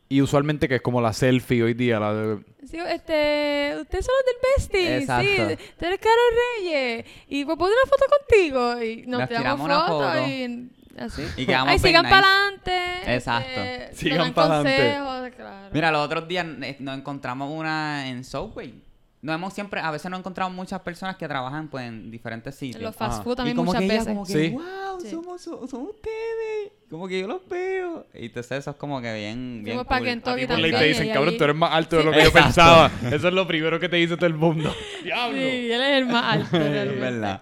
[0.10, 2.38] Y usualmente que es como la selfie hoy día, la de...
[2.66, 5.28] Sí, este, ustedes son los del Bestie, Exacto.
[5.62, 6.18] sí, tú eres Carol
[6.64, 10.28] Reyes, y pues puedo una foto contigo, y nos Nos tiramos tiramos una fotos, foto.
[10.30, 11.24] y así.
[11.38, 12.16] Y quedamos Ay, sigan nice.
[12.16, 13.16] para adelante.
[13.16, 13.62] Exacto.
[13.94, 14.98] Sigan pa'lante.
[15.36, 15.70] claro.
[15.74, 18.84] Mira, los otros días eh, nos encontramos una en Subway.
[19.20, 22.60] Nos hemos siempre, a veces nos encontramos muchas personas que trabajan pues en diferentes En
[22.60, 22.84] sitios.
[22.84, 23.24] los fast Ajá.
[23.24, 24.08] food y también como muchas que ella veces.
[24.08, 24.50] como que, Sí.
[24.50, 25.10] wow, Sí.
[25.10, 26.72] somos, so- son ustedes.
[26.90, 28.06] Como que yo los veo.
[28.14, 30.08] Y entonces eso es como que bien, bien pa' cool.
[30.08, 32.02] Kentucky A ti por también, ley te dicen, y cabrón, tú eres más alto de
[32.04, 32.06] Sí.
[32.06, 32.46] lo que yo Exacto.
[32.48, 32.92] pensaba.
[33.16, 34.74] Eso es lo primero que te dice todo el mundo.
[35.04, 35.38] ¡Diablo!
[35.38, 36.58] Sí, él es el más alto.
[36.62, 37.42] Es verdad.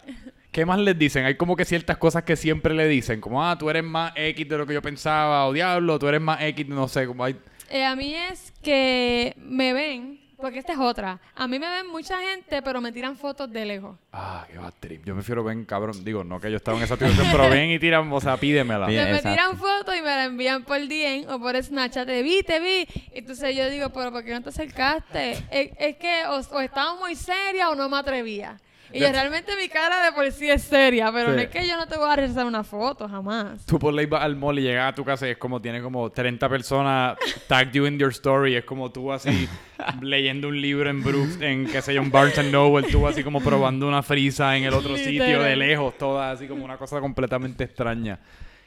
[0.55, 1.25] ¿Qué más les dicen?
[1.25, 3.19] Hay como que ciertas cosas que siempre le dicen.
[3.19, 5.47] Como, ah, tú eres más X de lo que yo pensaba.
[5.47, 7.05] O diablo, tú eres más X, no sé.
[7.07, 7.35] Como hay...
[7.69, 11.19] Eh, a mí es que me ven, porque esta es otra.
[11.35, 13.97] A mí me ven mucha gente, pero me tiran fotos de lejos.
[14.13, 15.03] Ah, qué bad trip.
[15.03, 16.05] Yo prefiero ven, cabrón.
[16.05, 18.87] Digo, no que yo estaba en esa situación, pero ven y tiran, o sea, pídemela.
[18.87, 22.07] Bien, me tiran fotos y me la envían por DM o por Snapchat.
[22.07, 22.87] Te vi, te vi.
[23.11, 25.31] Entonces yo digo, pero ¿por qué no te acercaste?
[25.51, 28.55] Es, es que o, o estaba muy seria o no me atrevía.
[28.93, 31.35] Y yo, realmente mi cara de por sí es seria, pero Sí.
[31.35, 33.65] no es que yo no te voy a regresar una foto, jamás.
[33.65, 35.81] Tú por ley vas al mall y llegas a tu casa y es como tiene
[35.81, 37.17] como 30 personas
[37.47, 38.55] tagged you in your story.
[38.55, 39.49] Es como tú así
[40.01, 42.87] leyendo un libro en Brooks, en qué sé yo, en Barnes and Noble.
[42.89, 45.97] Tú así como probando una frisa en el otro sitio de lejos.
[45.97, 48.19] Toda así como una cosa completamente extraña.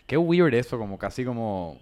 [0.07, 1.79] Qué weird eso, como casi como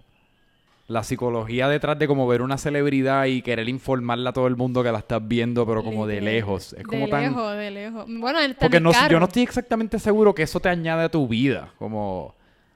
[0.87, 4.83] la psicología detrás de como ver una celebridad y querer informarle a todo el mundo
[4.83, 6.73] que la estás viendo, pero como de lejos.
[6.73, 7.23] Es como de tan...
[7.23, 8.05] lejos, de lejos.
[8.07, 11.03] Bueno, está Porque el no, sé- yo no estoy exactamente seguro que eso te añade
[11.03, 11.73] a tu vida.
[11.77, 12.33] Como,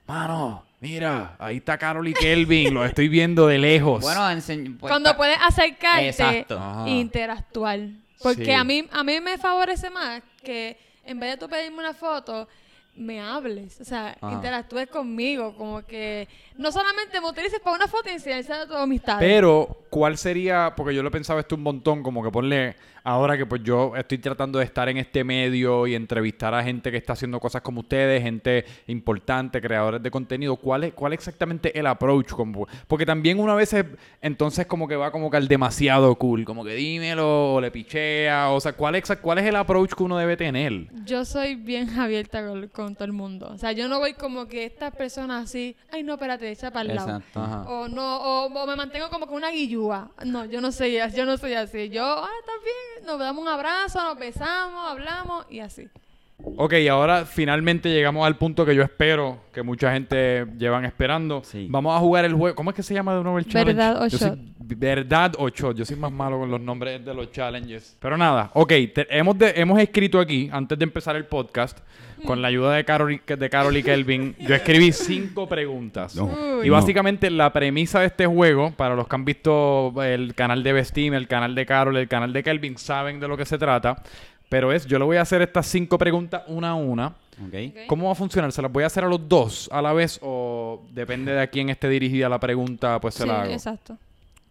[0.07, 4.01] mano, mira, ahí está Carol y Kelvin, los estoy viendo de lejos.
[4.01, 6.59] Bueno, enseñ- pues, Cuando puedes acercarte Exacto.
[6.85, 7.79] E interactuar.
[8.21, 8.51] Porque Sí.
[8.51, 12.47] a mí a mí me favorece más que en vez de tú pedirme una foto,
[12.95, 14.33] me hables, o sea, Ajá.
[14.33, 16.27] interactúes conmigo, como que
[16.57, 19.17] no solamente me utilices para una foto y enseñarse a tu amistad.
[19.19, 20.73] Pero, ¿cuál sería?
[20.75, 23.95] Porque yo lo he pensado esto un montón, como que ponle, ahora que pues yo
[23.95, 27.61] estoy tratando de estar en este medio y entrevistar a gente que está haciendo cosas
[27.61, 32.29] como ustedes, gente importante, creadores de contenido, ¿cuál es, cuál exactamente el approach?
[32.31, 33.75] Como- porque también una vez
[34.21, 38.49] entonces como que va como que al demasiado cool, como que dímelo, o le pichea,
[38.51, 40.87] o sea, ¿cuál es, cuál es el approach que uno debe tener?
[41.05, 43.49] Yo soy bien abierta con, con todo el mundo.
[43.53, 46.89] O sea, yo no voy como que estas personas así, ay, no, espérate, echa para
[46.89, 47.09] el lado.
[47.17, 47.39] Exacto.
[47.41, 47.61] Ajá.
[47.69, 50.11] O no, o, o me mantengo como que una guillúa.
[50.25, 51.89] No, yo no soy así, yo no soy así.
[51.89, 55.89] Yo, ah, está bien, nos damos un abrazo, nos besamos, hablamos y así.
[56.57, 61.41] Ok, ahora finalmente llegamos al punto que yo espero que mucha gente llevan esperando.
[61.43, 61.67] Sí.
[61.69, 62.55] Vamos a jugar el juego.
[62.55, 63.73] ¿Cómo es que se llama de nuevo el challenge?
[63.73, 64.29] Verdad o Yo shot.
[64.35, 65.75] soy- verdad o shot.
[65.75, 67.97] Yo soy más malo con los nombres de los challenges.
[67.99, 68.69] Pero nada, ok.
[68.93, 71.79] te- hemos, de- hemos escrito aquí, antes de empezar el podcast,
[72.25, 76.15] con la ayuda de Carol, y- de Carol y Kelvin, yo escribí cinco preguntas.
[76.15, 76.63] No.
[76.63, 80.73] Y básicamente la premisa de este juego, para los que han visto el canal de
[80.73, 84.01] Bestim, el canal de Carol, el canal de Kelvin, saben de lo que se trata.
[84.51, 87.15] Pero es, yo le voy a hacer estas cinco preguntas una a una.
[87.87, 88.51] ¿Cómo va a funcionar?
[88.51, 91.47] ¿Se las voy a hacer a los dos a la vez o depende de a
[91.47, 93.53] quién esté dirigida la pregunta, pues se Sí, la hago?
[93.53, 93.97] exacto.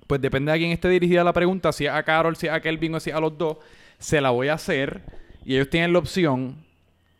[0.07, 2.53] Pues depende de a quién esté dirigida la pregunta, si es a Carol, si es
[2.55, 3.59] a Kelvin o si es a los dos,
[3.99, 5.03] se la voy a hacer
[5.45, 6.57] y ellos tienen la opción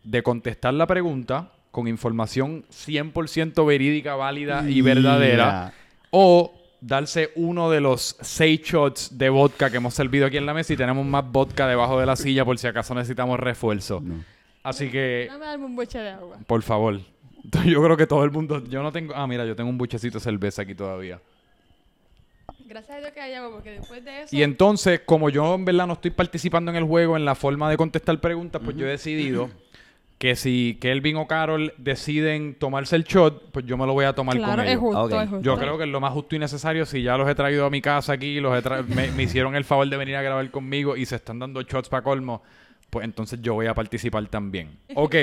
[0.03, 5.75] de contestar la pregunta con información 100% verídica, válida y verdadera
[6.11, 10.55] o darse uno de los seis shots de vodka que hemos servido aquí en la
[10.55, 14.01] mesa y tenemos más vodka debajo de la silla por si acaso necesitamos refuerzo.
[14.03, 14.25] No.
[14.63, 16.39] Así que Dame darme un boche de agua.
[16.47, 17.01] por favor.
[17.65, 18.63] Yo creo que todo el mundo.
[18.69, 19.15] Yo no tengo.
[19.17, 21.21] Ah, mira, yo tengo un buchecito de cerveza aquí todavía.
[22.67, 24.37] Gracias a Dios que hay agua, porque después de eso...
[24.37, 27.69] Y entonces, como yo en verdad no estoy participando en el juego en la forma
[27.69, 29.51] de contestar preguntas, pues yo he decidido
[30.21, 34.13] que si Kelvin o Carol deciden tomarse el shot, pues yo me lo voy a
[34.13, 34.81] tomar claro, con es ellos.
[34.83, 35.13] justo, Ok.
[35.15, 35.41] es justo.
[35.43, 36.85] Yo creo que es lo más justo y necesario.
[36.85, 39.57] Si ya los he traído a mi casa aquí, los he tra- me, me hicieron
[39.57, 42.43] el favor de venir a grabar conmigo y se están dando shots para colmo,
[42.91, 44.69] pues entonces yo voy a participar también.
[44.95, 45.17] Ok.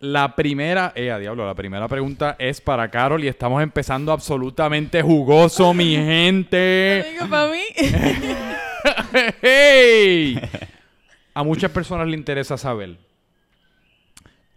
[0.00, 5.00] La primera, eh, a diablo, la primera pregunta es para Carol y estamos empezando absolutamente
[5.00, 7.04] jugoso, mi gente.
[7.08, 7.60] Amigo, para mí...
[9.40, 10.40] ¡Hey!
[11.34, 12.96] A muchas personas le interesa saber.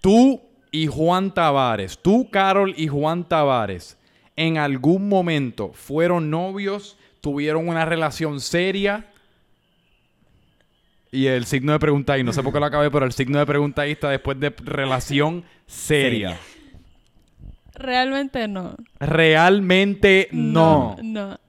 [0.06, 0.40] Tú
[0.70, 3.98] y Juan Tavares, tú, Carol y Juan Tavares,
[4.36, 9.08] en algún momento fueron novios, tuvieron una relación seria.
[11.12, 13.40] Y el signo de pregunta ahí, no sé por qué lo acabé, pero el signo
[13.40, 16.38] de pregunta ahí está después de relación seria.
[17.74, 18.76] Realmente no.
[19.00, 20.98] Realmente no.
[21.02, 21.40] No.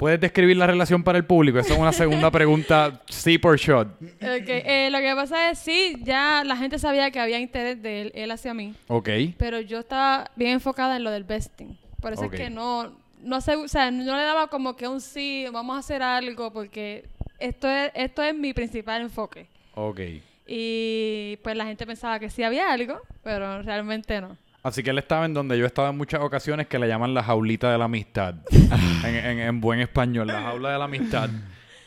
[0.00, 1.58] ¿Puedes describir la relación para el público?
[1.58, 3.86] Esa es una segunda pregunta, sí por shot.
[4.00, 8.00] Ok, eh, lo que pasa es, sí, ya la gente sabía que había interés de
[8.00, 9.10] él, él hacia mí, Ok.
[9.36, 11.76] pero yo estaba bien enfocada en lo del besting.
[12.00, 15.02] Por eso es que no, no sé, o sea, no le daba como que un
[15.02, 17.04] sí, vamos a hacer algo, porque
[17.38, 19.48] esto es, esto es mi principal enfoque.
[19.74, 20.00] Ok.
[20.46, 24.38] Y pues la gente pensaba que sí había algo, pero realmente no.
[24.62, 27.14] Así que él estaba en donde yo he estado en muchas ocasiones que le llaman
[27.14, 28.34] la jaulita de la amistad.
[28.50, 31.30] en, en- en buen español, la jaula de la amistad.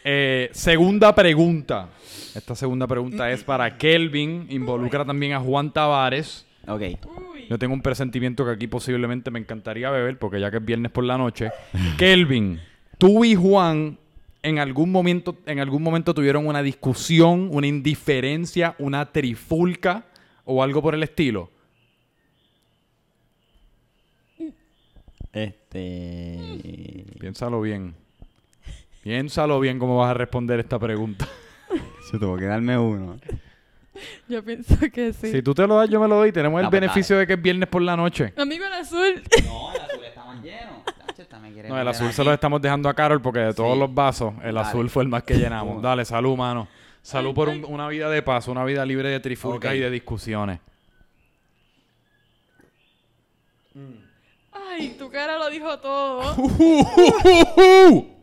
[0.04, 1.90] Eh, segunda pregunta.
[2.36, 4.48] Esta segunda pregunta es para Kelvin.
[4.50, 6.46] Involucra también a Juan Tavares.
[6.68, 6.82] Ok.
[7.50, 10.92] Yo tengo un presentimiento que aquí posiblemente me encantaría beber porque ya que es viernes
[10.92, 11.52] por la noche.
[11.98, 12.60] Kelvin,
[12.98, 13.98] tú y Juan
[14.42, 20.06] en algún momento, en algún momento tuvieron una discusión, una indiferencia, una trifulca
[20.44, 21.50] o algo por el estilo.
[25.74, 27.06] Este.
[27.20, 27.96] Piénsalo bien.
[29.04, 31.28] Piénsalo bien cómo vas a responder esta pregunta.
[32.12, 33.18] Yo tengo que darme uno.
[34.28, 35.32] Yo pienso que sí.
[35.32, 36.32] Si tú te lo das, yo me lo doy.
[36.32, 38.34] Tenemos el pues beneficio de que es viernes por la noche.
[38.38, 39.24] Amigo en azul.
[39.46, 40.84] No, el azul está más lleno.
[41.08, 42.28] Tacho, esta me quiere No, el meter azul se aquí.
[42.28, 43.80] lo estamos dejando a Carol porque de todos Sí.
[43.80, 44.60] los vasos, el Dale.
[44.68, 45.82] azul fue el más que llenamos.
[45.82, 46.68] Dale, salud, mano.
[47.04, 49.78] Salud por un- una vida de paz, una vida libre de trifulcas Ok.
[49.78, 50.60] y de discusiones.
[54.54, 56.22] Ay, tu cara lo dijo todo.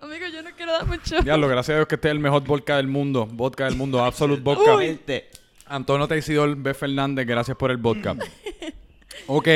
[0.00, 1.20] Amigo, yo no quiero dar mucho.
[1.22, 3.26] Diablo, gracias a Dios que este es el mejor vodka del mundo.
[3.26, 4.78] Vodka del mundo, Absolute Vodka.
[5.66, 6.72] Antonio Teisidor B.
[6.72, 8.16] Fernández, gracias por el vodka.
[9.26, 9.48] ok.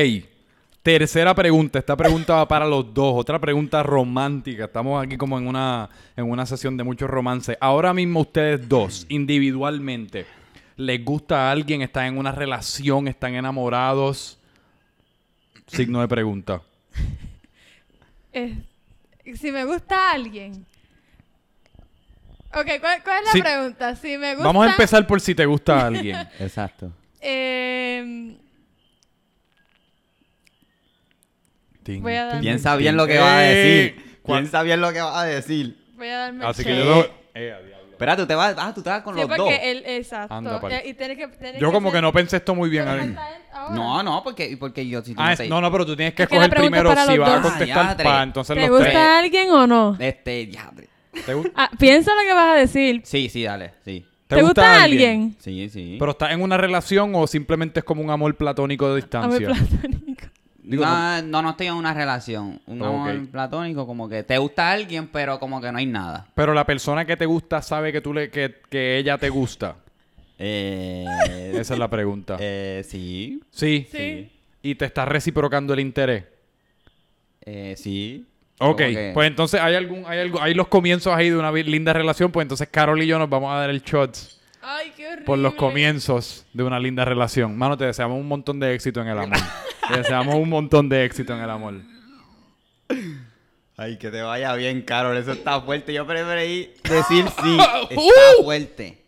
[0.82, 1.78] Tercera pregunta.
[1.78, 3.14] Esta pregunta va para los dos.
[3.14, 4.64] Otra pregunta romántica.
[4.64, 7.56] Estamos aquí como en una, en una sesión de mucho romance.
[7.60, 10.26] Ahora mismo ustedes dos, individualmente,
[10.76, 11.82] ¿les gusta a alguien?
[11.82, 13.06] ¿Están en una relación?
[13.06, 14.41] ¿Están enamorados?
[15.76, 16.62] Signo de pregunta.
[19.34, 20.66] Si me gusta alguien.
[22.54, 23.42] Ok, ¿cuál, cuál es la Sí.
[23.42, 23.94] pregunta?
[23.96, 24.46] Si me gusta.
[24.46, 26.16] Vamos a empezar por si te gusta alguien.
[26.40, 26.92] Exacto.
[27.20, 28.36] Eh,
[31.82, 32.78] Tin, Voy a dar- tin, Piensa tin.
[32.78, 34.18] bien lo que vas a decir.
[34.22, 35.76] ¿cuál- Piensa bien lo que vas a decir.
[35.96, 36.84] voy a darme Así que check.
[36.84, 37.00] yo...
[37.34, 37.71] Eh, a diablo.
[38.02, 38.54] Espera, tú te vas.
[38.58, 39.50] Ah, tú te vas con Sí, los porque dos.
[39.62, 40.34] él, exacto.
[40.34, 40.72] Anda, pal.
[40.72, 42.88] Eh, y tiene que, tiene Yo como ser- que no pensé esto muy bien.
[42.88, 43.06] Ahora.
[43.70, 45.94] No, no, porque, porque yo si tú Ah, no es- sé- no, no, pero tú
[45.94, 48.22] tienes que que escoger primero si vas a contestar Ah, para tres.
[48.24, 48.96] entonces ¿Te los gusta tres.
[48.96, 49.96] alguien o no?
[50.00, 50.88] Este, diadre.
[51.12, 53.02] ¿Te, Ah, piensa lo que vas a decir.
[53.04, 54.04] Sí, sí, dale, sí.
[54.26, 55.36] ¿Te, gusta, alguien?
[55.38, 55.96] Sí, sí.
[55.98, 59.48] ¿Pero estás en una relación o simplemente es como un amor platónico de Amor distancia?
[59.48, 60.24] platónico.
[60.62, 62.60] Digo, no, no, no estoy en una relación.
[62.66, 62.86] Un Ok.
[62.88, 66.26] amor platónico, como que te gusta alguien, pero como que no hay nada.
[66.34, 69.76] Pero la persona que te gusta sabe que tú le, que, que ella te gusta.
[70.38, 71.04] Eh,
[71.54, 72.36] Esa es la pregunta.
[72.40, 73.40] eh, sí.
[73.50, 73.86] sí.
[73.90, 74.30] Sí.
[74.62, 76.24] Y te está reciprocando el interés.
[77.44, 78.26] Eh, sí.
[78.60, 81.92] Ok, que- pues entonces hay algún, hay algo, hay los comienzos ahí de una linda
[81.92, 85.24] relación, pues entonces Carol y yo nos vamos a dar el shots Ay, qué horrible.
[85.24, 87.56] por los comienzos de una linda relación.
[87.58, 89.36] Mano, te deseamos un montón de éxito en el amor.
[89.88, 91.74] te deseamos un montón de éxito en el amor.
[93.76, 95.16] Ay, que te vaya bien, Carol.
[95.16, 95.92] Eso está fuerte.
[95.92, 97.58] Yo preferí decir sí.
[97.58, 97.86] Uh.
[97.90, 98.98] Está fuerte.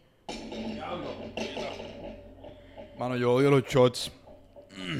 [2.98, 4.10] Mano, yo odio los shots.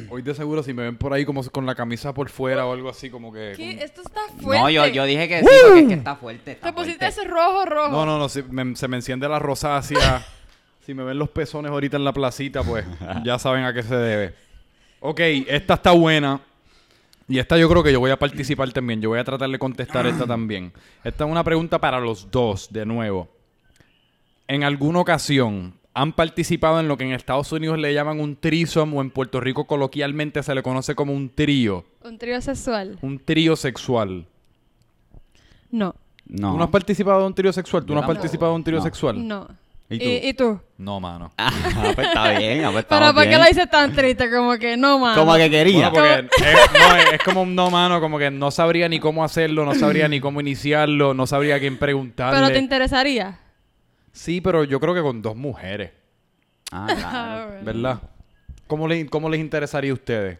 [0.09, 2.72] Hoy de seguro si me ven por ahí como con la camisa por fuera o
[2.72, 3.55] algo así como que...
[3.57, 3.70] ¿Qué?
[3.72, 4.62] como- Esto está fuerte.
[4.62, 6.52] No, yo, yo dije que sí, porque es que está fuerte.
[6.52, 7.20] Está Te pusiste fuerte.
[7.20, 7.88] ese rojo, rojo.
[7.90, 10.24] No, no, no, si me- se me enciende la rosácea.
[10.85, 12.85] si me ven los pezones ahorita en la placita, pues
[13.24, 14.35] ya saben a qué se debe.
[15.01, 16.41] Ok, esta está buena.
[17.26, 19.01] Y esta yo creo que yo voy a participar también.
[19.01, 20.72] Yo voy a tratar de contestar esta también.
[21.03, 23.28] Esta es una pregunta para los dos, de nuevo.
[24.47, 28.97] ¿En alguna ocasión han participado en lo que en Estados Unidos le llaman un threesome
[28.97, 31.85] o en Puerto Rico coloquialmente se le conoce como un trío?
[32.03, 32.99] Un trío sexual.
[33.01, 34.26] Un trío sexual.
[35.70, 35.95] No.
[36.26, 36.53] No.
[36.53, 37.85] ¿Tú no has participado de un trío sexual?
[37.87, 38.85] ¿Tú no has participado de un trío No.
[38.85, 39.26] sexual?
[39.28, 39.49] No.
[39.91, 40.05] ¿Y tú?
[40.05, 40.61] ¿Y, y tú?
[40.78, 41.30] No, mano.
[41.37, 41.53] Ah,
[41.95, 42.64] pues está bien.
[42.64, 44.30] ah, pues Pero ¿por qué lo dices tan triste?
[44.30, 45.20] Como que no, mano.
[45.20, 45.91] Como que quería.
[45.91, 48.99] Bueno, porque es, no, es- es como un no mano, como que no sabría ni
[48.99, 52.41] cómo hacerlo, no sabría ni cómo iniciarlo, no sabría a quién preguntarle.
[52.41, 53.39] Pero te interesaría.
[54.12, 55.91] Sí, pero yo creo que con dos mujeres,
[56.72, 57.55] Ah, claro.
[57.62, 58.01] ¿verdad?
[58.66, 60.39] ¿Cómo, le- cómo les interesaría a ustedes?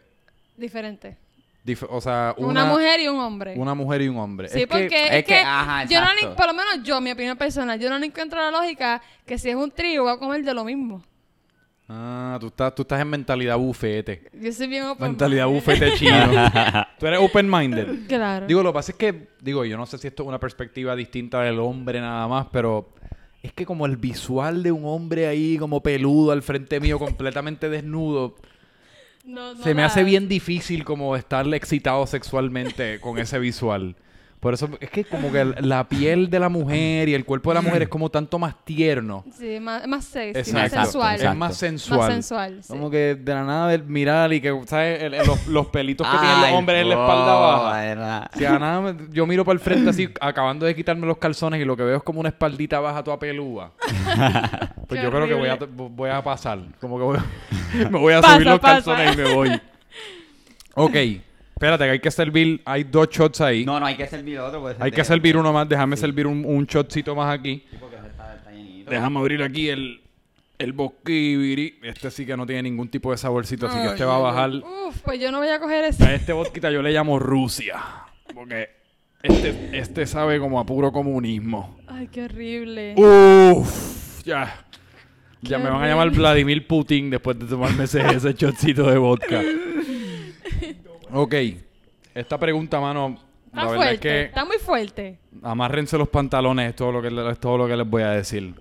[0.57, 1.18] Diferente.
[1.64, 3.54] Dif- o sea, Una, una, mujer y un hombre.
[3.56, 4.48] una mujer y un hombre.
[4.48, 7.00] Sí, Es que- porque es, es que, que, ajá, yo no por lo menos yo,
[7.00, 10.18] mi opinión personal, yo no encuentro la lógica que si es un trío va a
[10.18, 11.02] comer de lo mismo.
[11.88, 14.30] Ah, tú estás, tú estás en mentalidad bufete.
[14.32, 15.54] Yo soy bien open Mentalidad mind.
[15.56, 16.16] bufete chino.
[16.98, 18.06] tú eres open-minded.
[18.08, 18.46] Claro.
[18.46, 20.96] Digo, lo que pasa es que, digo, yo no sé si esto es una perspectiva
[20.96, 22.88] distinta del hombre nada más, pero
[23.42, 27.68] es que como el visual de un hombre ahí como peludo al frente mío completamente
[27.68, 28.34] desnudo,
[29.24, 33.96] No, no se me hace bien difícil como estarle excitado sexualmente con ese visual.
[34.45, 37.55] Por eso es que como que la piel de la mujer y el cuerpo de
[37.55, 39.24] la mujer es como tanto más tierno.
[39.38, 40.76] Sí, más, más sexy, Exacto.
[40.76, 41.20] más sensual.
[41.22, 41.99] Es más sensual.
[41.99, 42.68] Más sensual, sí.
[42.68, 45.03] Como que de la nada ver- mirar y que, ¿sabes?
[45.03, 47.80] El- el- los, los pelitos que tienen los hombres en la espalda baja.
[47.80, 48.30] verdad.
[48.36, 51.59] Si a nada me- yo miro para el frente así, acabando de quitarme los calzones
[51.62, 53.72] y lo que veo es como una espaldita baja toda pelúa.
[54.86, 56.59] pues Qué yo creo que voy a, voy a pasar.
[56.82, 57.24] Como que voy a-
[57.90, 58.74] me voy a Pasa, subir los pasa.
[58.95, 59.61] calzones y me voy.
[60.74, 60.97] Ok,
[61.64, 63.64] espérate que hay que servir, hay dos shots ahí.
[63.64, 64.60] No, no, hay que servir otro.
[64.60, 67.64] pues, hay de- que servir uno más, déjame servir un, un shotcito más aquí.
[67.70, 68.90] Sí, porque está, está llenito.
[68.90, 70.00] Déjame abrir aquí el,
[70.58, 71.78] el bosquibiri.
[71.82, 74.50] Este sí que no tiene ningún tipo de saborcito, así que este va a bajar.
[74.50, 76.14] Uf, pues yo no voy a coger A ese.
[76.14, 77.78] este vodka yo le llamo Rusia.
[78.34, 78.68] Porque
[79.22, 81.78] este, este sabe como a puro comunismo.
[81.86, 82.94] Ay, qué horrible.
[82.96, 84.60] Uf, ya.
[85.40, 86.18] Ya Qué me van a llamar horrible.
[86.20, 89.42] Vladimir Putin después de tomarme ese, ese shotcito de vodka.
[91.14, 91.34] Ok.
[92.14, 93.08] Esta pregunta, mano,
[93.52, 93.94] la Está verdad fuerte.
[93.94, 95.18] es que Está muy fuerte.
[95.42, 98.10] amárrense los pantalones, es todo lo que, le- es todo lo que les voy a
[98.10, 98.54] decir.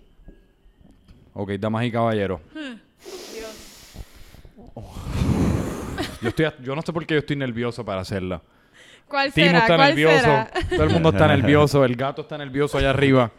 [1.34, 2.40] Ok, damas y caballeros.
[4.76, 4.94] Oh.
[6.22, 8.42] Yo, estoy, a- yo no sé por qué yo estoy nervioso para hacerla.
[9.08, 9.60] ¿Cuál Timo será?
[9.60, 10.20] está ¿Cuál nervioso.
[10.20, 10.52] será?
[10.70, 11.86] Todo el mundo está nervioso.
[11.86, 13.32] El gato está nervioso allá arriba.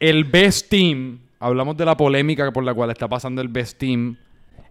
[0.00, 1.20] El Best Team.
[1.40, 4.16] Hablamos de la polémica por la cual está pasando el Best Team.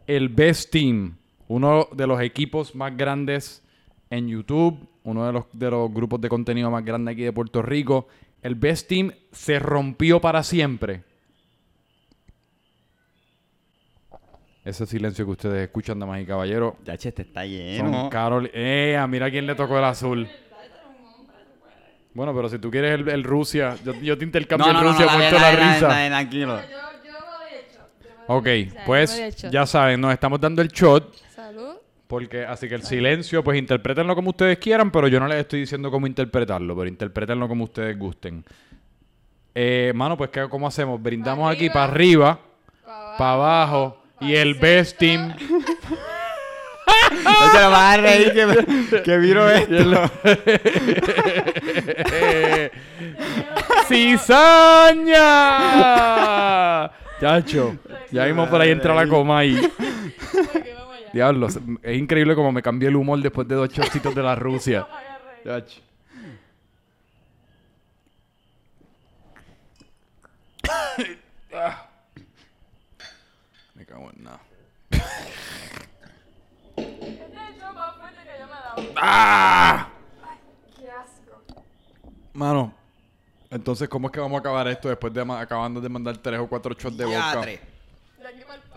[0.05, 1.15] El Best Team.
[1.47, 3.63] Uno de los equipos más grandes
[4.09, 4.87] en YouTube.
[5.03, 8.07] Uno de los, de los grupos de contenido más grandes aquí de Puerto Rico.
[8.41, 11.03] El Best Team se rompió para siempre.
[14.65, 18.09] Ese silencio que ustedes escuchan, damas y caballeros, Ya, che, este está son lleno.
[18.09, 18.51] Carol.
[18.53, 19.01] ¡Eh!
[19.07, 20.27] Mira quién le tocó el azul.
[22.13, 24.85] Bueno, pero si tú quieres el, el Rusia, yo, yo te intercambio No, no, el
[24.87, 25.87] Rusia no, por toda la risa.
[25.87, 26.59] tranquilo.
[28.29, 29.49] Ok, sea, yo me pues he hecho.
[29.49, 31.15] ya saben, nos estamos dando el shot.
[32.07, 35.59] Porque, así que el silencio, pues interpretenlo como ustedes quieran, pero yo no les estoy
[35.61, 38.45] diciendo cómo interpretarlo, pero interpretenlo como ustedes gusten.
[39.53, 41.01] Eh, mano, pues, ¿qué, ¿cómo hacemos?
[41.01, 41.73] Brindamos Pa' aquí arriba.
[41.73, 42.39] para arriba,
[42.85, 45.33] Pa' para abajo, y el best team.
[47.23, 50.11] No se lo vas a reír que, que viro esto.
[55.57, 56.91] ¡Cizaña!
[57.19, 57.75] Chacho,
[58.11, 59.59] ya vimos por ahí entrar la coma ahí.
[61.17, 61.47] Diablo,
[61.81, 64.87] es increíble como me cambió el humor después de dos chocitos de la Rusia.
[65.43, 65.81] Chacho.
[74.17, 74.39] no.
[78.95, 79.89] ¡Ah!
[82.33, 82.75] Mano,
[83.49, 86.47] entonces, ¿cómo es que vamos a acabar esto después de acabando de mandar tres o
[86.47, 87.05] cuatro shots de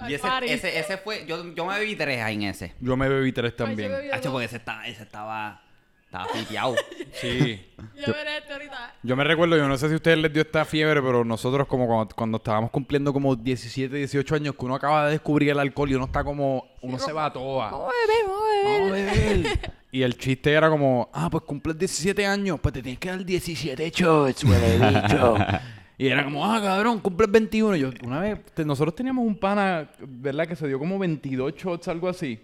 [0.09, 2.75] Y ese, ese, ese fue, yo, yo me bebí tres ahí en ese.
[2.81, 3.91] Yo me bebí tres también.
[3.91, 5.63] yo Hacho, porque ese estaba, ese estaba,
[6.05, 6.75] estaba flipeado.
[7.13, 7.61] Sí.
[8.07, 8.95] Yo veré esto ahorita.
[9.03, 11.67] Yo me recuerdo, yo no sé si a ustedes les dio esta fiebre, pero nosotros
[11.67, 15.59] como cuando, cuando estábamos cumpliendo como 17, 18 años, que uno acaba de descubrir el
[15.59, 17.71] alcohol y uno está como, uno se va a toa.
[17.71, 19.07] Vamos a beber, vamos a beber.
[19.07, 19.73] Vamos a beber.
[19.93, 23.25] Y el chiste era como, ah, pues cumples 17 años, pues te tienes que dar
[23.25, 25.37] 17 shots, huele bicho.
[26.03, 27.77] Y era como, ah, cabrón, cumples 21.
[27.77, 30.47] Y yo, una vez, te- nosotros teníamos un pana, ¿verdad?
[30.49, 32.41] Que se dio como 22 shots, algo así.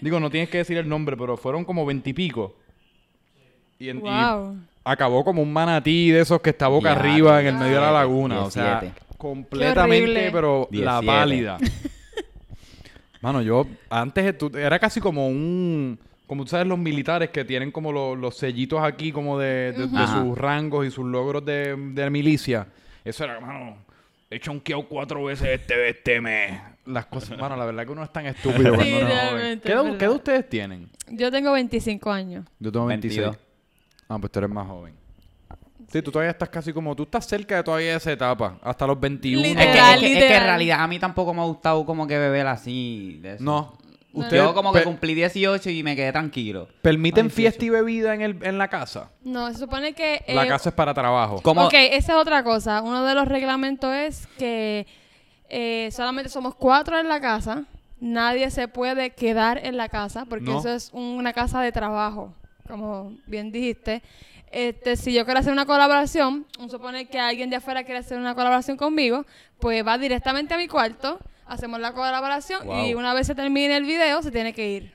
[0.00, 2.56] Digo, no tienes que decir el nombre, pero fueron como 20 y pico.
[3.78, 4.56] Y, en- y Wow.
[4.84, 7.80] acabó como un manatí de esos que está boca Ya, arriba en el medio de
[7.80, 8.40] la 17, laguna.
[8.44, 9.02] O sea, 17.
[9.18, 11.06] completamente, pero la 17.
[11.06, 11.58] pálida.
[13.20, 15.98] Mano, yo antes tú- era casi como un...
[16.26, 19.86] Como tú sabes, los militares que tienen como los, los sellitos aquí como de, de-
[19.88, 22.66] de sus rangos y sus logros de, de milicia.
[23.04, 23.76] Eso era, mano,
[24.30, 26.58] he chonqueado cuatro veces este, este mes.
[26.86, 29.32] Las cosas, mano, la verdad que uno es tan estúpido cuando Sí, uno es joven.
[29.34, 30.88] realmente, ¿Qué edad, qué edad ustedes tienen?
[31.10, 32.46] Yo tengo 25 años.
[32.58, 33.20] Yo tengo 26.
[33.20, 33.44] 22.
[34.08, 34.94] Ah, pues tú eres más joven.
[35.88, 36.96] Sí, tú todavía estás casi como...
[36.96, 38.58] Tú estás cerca de todavía esa etapa.
[38.62, 39.42] Hasta los 21.
[39.42, 40.40] Es que, Literal, es, que, es que literal.
[40.42, 43.18] en realidad a mí tampoco me ha gustado como que beber así.
[43.22, 43.44] De eso.
[43.44, 43.76] No.
[44.30, 46.68] Yo como que cumplí 18 y me quedé tranquilo.
[46.82, 49.10] permiten Ay, fiesta y bebida en, el, en la casa.
[49.22, 50.22] No, se supone que...
[50.28, 51.40] la eh, casa es para trabajo.
[51.42, 51.66] ¿Cómo?
[51.66, 52.82] Ok, esa es otra cosa.
[52.82, 54.86] Uno de los reglamentos es que
[55.48, 57.64] eh, solamente somos cuatro en la casa.
[58.00, 60.58] Nadie se puede quedar en la casa porque No.
[60.58, 62.34] eso es una casa de trabajo,
[62.68, 64.02] como bien dijiste.
[64.50, 68.36] Este, si yo quiero hacer una colaboración, suponer que alguien de afuera quiere hacer una
[68.36, 69.26] colaboración conmigo,
[69.58, 73.84] pues va directamente a mi cuarto, hacemos la colaboración y una vez se termine el
[73.84, 74.94] video se tiene que ir.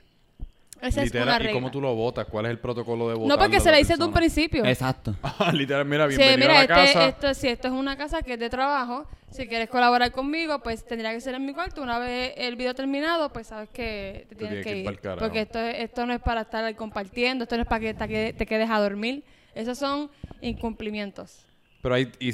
[0.81, 1.59] Esa es una Literal, ¿Y regla.
[1.59, 2.25] cómo tú lo votas?
[2.27, 3.27] ¿Cuál es el protocolo de votar?
[3.27, 4.63] no porque se le dice de un principio.
[4.63, 5.13] Exacto.
[5.53, 7.07] Literal, mira, Sí, bienvenido mira, a la este, casa.
[7.09, 10.85] esto, si esto es una casa que es de trabajo, si quieres colaborar conmigo, pues
[10.85, 11.81] tendría que ser en mi cuarto.
[11.81, 15.17] Una vez el video terminado, pues sabes que te tienes tienes que que ir.
[15.19, 18.31] Porque esto, esto no es para estar ahí compartiendo, esto no es para que te,
[18.33, 19.25] te quedes a dormir.
[19.55, 21.45] Esos son incumplimientos.
[21.81, 22.31] Pero hay, y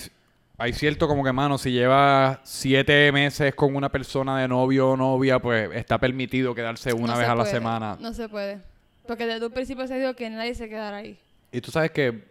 [0.57, 4.97] hay cierto como que, mano, si llevas siete meses con una persona de novio o
[4.97, 7.97] novia, pues está permitido quedarse una No vez a la puede, semana.
[7.99, 8.59] No se puede.
[9.07, 11.19] Porque desde un principio se dijo que nadie se quedara ahí.
[11.51, 12.23] Y tú sabes que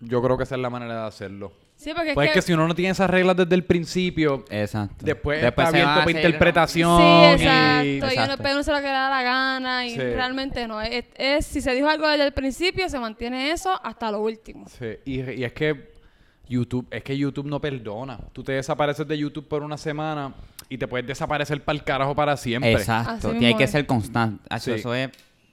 [0.00, 1.52] yo creo que esa es la manera de hacerlo.
[1.76, 4.44] Sí, porque Pues es es que si uno no tiene esas reglas desde el principio,
[4.48, 4.94] Exacto.
[5.04, 6.98] después, Después está abierto para interpretación.
[6.98, 7.84] Sí, y- exacto.
[7.86, 8.36] Y uno, Exacto.
[8.42, 9.96] pero uno se lo que le da la gana y Sí.
[9.98, 10.80] realmente no.
[10.80, 14.66] Es, es- si se dijo algo desde el principio, se mantiene eso hasta lo último.
[14.68, 15.93] Sí, y, y es que
[16.48, 18.18] YouTube, es que YouTube no perdona.
[18.32, 20.34] Tú te desapareces de YouTube por una semana
[20.68, 22.72] y te puedes desaparecer para el carajo para siempre.
[22.72, 23.28] Exacto.
[23.28, 24.42] Así Tiene que ser constante.
[24.60, 24.72] Sí.
[24.72, 25.10] Eso es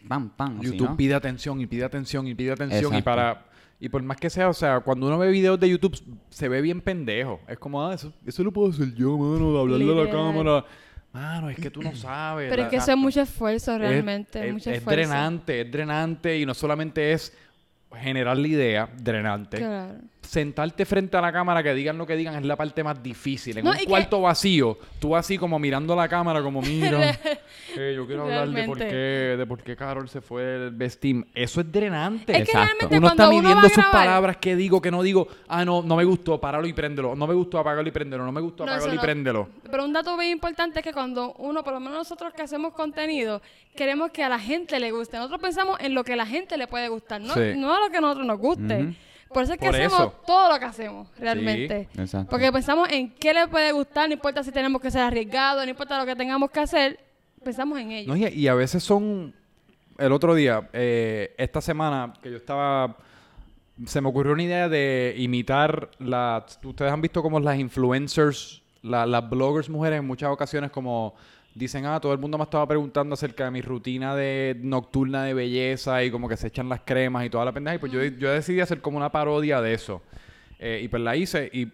[0.08, 0.62] pam, pam.
[0.62, 0.98] YouTube ¿no?
[0.98, 3.46] pide atención y pide atención y pide atención y para
[3.80, 6.62] y por más que sea, o sea, cuando uno ve videos de YouTube se ve
[6.62, 7.40] bien pendejo.
[7.48, 10.66] Es como, ah, eso, eso lo puedo hacer yo, mano, de hablarle a la cámara.
[11.12, 12.50] Mano, es que tú no sabes.
[12.50, 14.38] Pero la- es que eso la- es mucho esfuerzo realmente.
[14.40, 15.00] es, Es, es- mucho es esfuerzo.
[15.10, 17.36] drenante, es drenante y no solamente es
[17.96, 19.58] generar la idea, drenante.
[19.58, 19.96] Claro.
[20.32, 23.58] Sentarte frente a la cámara, que digan lo que digan, es la parte más difícil.
[23.58, 27.02] En No, un y que- cuarto vacío, tú así como mirando la cámara, como mira,
[27.78, 28.88] eh, yo quiero hablar de por Realmente.
[28.88, 31.26] qué, de por qué Carol se fue del Best Team.
[31.36, 32.32] Eso es drenante.
[32.32, 32.66] Es que Exacto.
[32.66, 35.04] realmente Uno cuando está uno midiendo va a sus grabar- palabras, qué digo, qué no
[35.04, 35.28] digo.
[35.50, 37.14] Ah, no, no me gustó, páralo y préndelo.
[37.14, 38.24] No me gustó, apágalo y préndelo.
[38.24, 39.02] No me gustó, No, apágalo y no.
[39.02, 39.50] préndelo.
[39.70, 42.72] Pero un dato bien importante es que cuando uno, por lo menos nosotros que hacemos
[42.72, 43.42] contenido,
[43.76, 45.18] queremos que a la gente le guste.
[45.18, 47.52] Nosotros pensamos en lo que a la gente le puede gustar, no, Sí.
[47.58, 48.94] no a lo que a nosotros nos guste.
[49.34, 50.14] Por eso es que Por hacemos eso.
[50.26, 51.88] todo lo que hacemos, realmente.
[51.98, 52.30] Exacto.
[52.30, 55.70] Porque pensamos en qué le puede gustar, no importa si tenemos que ser arriesgados, no
[55.70, 57.00] importa lo que tengamos que hacer,
[57.44, 58.08] pensamos en ello.
[58.10, 59.34] No, y, y a veces son.
[59.98, 62.98] El otro día, eh, esta semana, que yo estaba.
[63.86, 66.46] Se me ocurrió una idea de imitar la.
[66.64, 71.14] Ustedes han visto como las influencers, la- las bloggers mujeres en muchas ocasiones, como
[71.54, 75.34] dicen, ah, todo el mundo me estaba preguntando acerca de mi rutina de nocturna de
[75.34, 77.76] belleza y como que se echan las cremas y toda la pendeja.
[77.76, 80.02] Y pues yo, yo decidí hacer como una parodia de eso.
[80.60, 81.50] Eh, y pues la hice.
[81.52, 81.68] Y,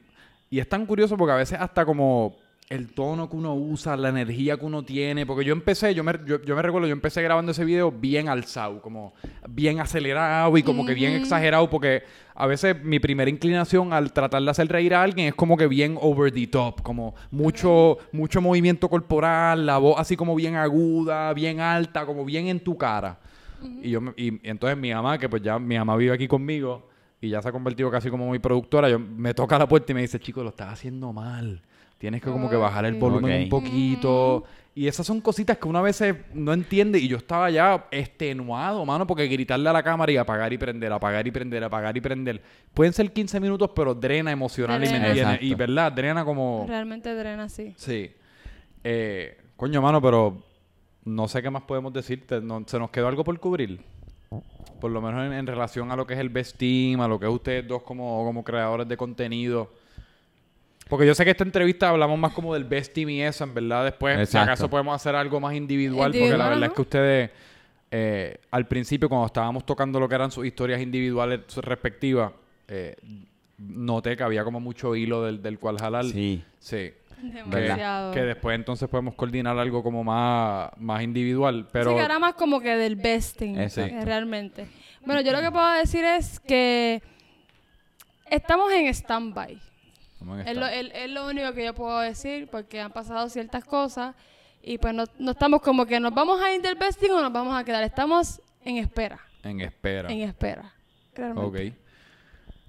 [0.49, 2.37] y es tan curioso porque a veces hasta como
[2.69, 5.25] el tono que uno usa, la energía que uno tiene.
[5.25, 8.27] Porque yo empecé, yo me, yo, yo me recuerdo, yo empecé grabando ese video bien
[8.27, 9.13] alzado, como
[9.47, 11.69] bien acelerado y como que bien exagerado.
[11.69, 12.03] Porque
[12.35, 15.67] a veces mi primera inclinación al tratar de hacer reír a alguien es como que
[15.67, 21.33] bien over the top, como mucho, mucho movimiento corporal, la voz así como bien aguda,
[21.33, 23.19] bien alta, como bien en tu cara.
[23.81, 26.87] Y yo y, y entonces mi mamá, que pues ya mi mamá vive aquí conmigo
[27.19, 29.95] y ya se ha convertido casi como mi productora, yo, me toca la puerta y
[29.95, 31.61] me dice, chico, lo estás haciendo mal.
[31.97, 34.43] Tienes que como que bajar el volumen un poquito.
[34.75, 36.03] Y esas son cositas que una vez
[36.35, 40.53] no entiende y yo estaba ya extenuado, mano, porque gritarle a la cámara y apagar
[40.53, 42.41] y prender, apagar y prender, apagar y prender.
[42.75, 45.39] Pueden ser 15 minutos, pero drena emocional y me entiende.
[45.41, 46.65] Y verdad, drena como...
[46.67, 47.73] Realmente drena así.
[47.75, 48.11] Sí.
[48.83, 50.43] Eh, coño, mano, pero
[51.05, 52.39] no sé qué más podemos decirte.
[52.39, 53.81] No- ¿Se nos quedó algo por cubrir?
[54.79, 57.19] Por lo menos en, en relación a lo que es el Best Team, a lo
[57.19, 59.71] que es ustedes dos como, como creadores de contenido.
[60.89, 63.53] Porque yo sé que esta entrevista hablamos más como del Best Team y eso, en
[63.53, 63.83] verdad.
[63.85, 64.43] Después, si Exacto.
[64.51, 67.31] acaso podemos hacer algo más individual, porque la verdad es que ustedes,
[67.91, 72.31] eh, al principio, cuando estábamos tocando lo que eran sus historias individuales respectivas,
[72.67, 72.95] eh,
[73.57, 76.05] noté que había como mucho hilo del, del cual jalar.
[76.05, 76.43] Sí.
[76.59, 76.91] Sí.
[77.19, 78.11] Que, Demasiado.
[78.13, 81.67] que después entonces podemos coordinar algo como más, más individual.
[81.71, 83.95] Pero Sí, que era más como que del besting, Exacto.
[83.95, 84.67] eh, realmente.
[85.03, 87.01] Bueno, yo lo que puedo decir es que
[88.29, 89.57] estamos en stand-by.
[90.19, 93.63] Es lo, esta- es- es lo único que yo puedo decir porque han pasado ciertas
[93.65, 94.15] cosas
[94.61, 97.31] y pues no, no estamos como que nos vamos a ir del besting o nos
[97.31, 97.83] vamos a quedar.
[97.83, 100.09] Estamos en espera, en espera.
[100.11, 100.73] en espera.
[101.15, 101.69] realmente.
[101.71, 101.73] Ok.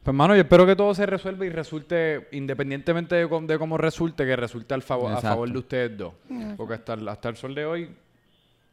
[0.03, 3.77] Pues, mano, yo espero que todo se resuelva y resulte, independientemente de, cómo- de cómo
[3.77, 6.15] resulte, que resulte al favor, a favor de ustedes dos.
[6.57, 7.91] Porque hasta el, hasta el sol de hoy,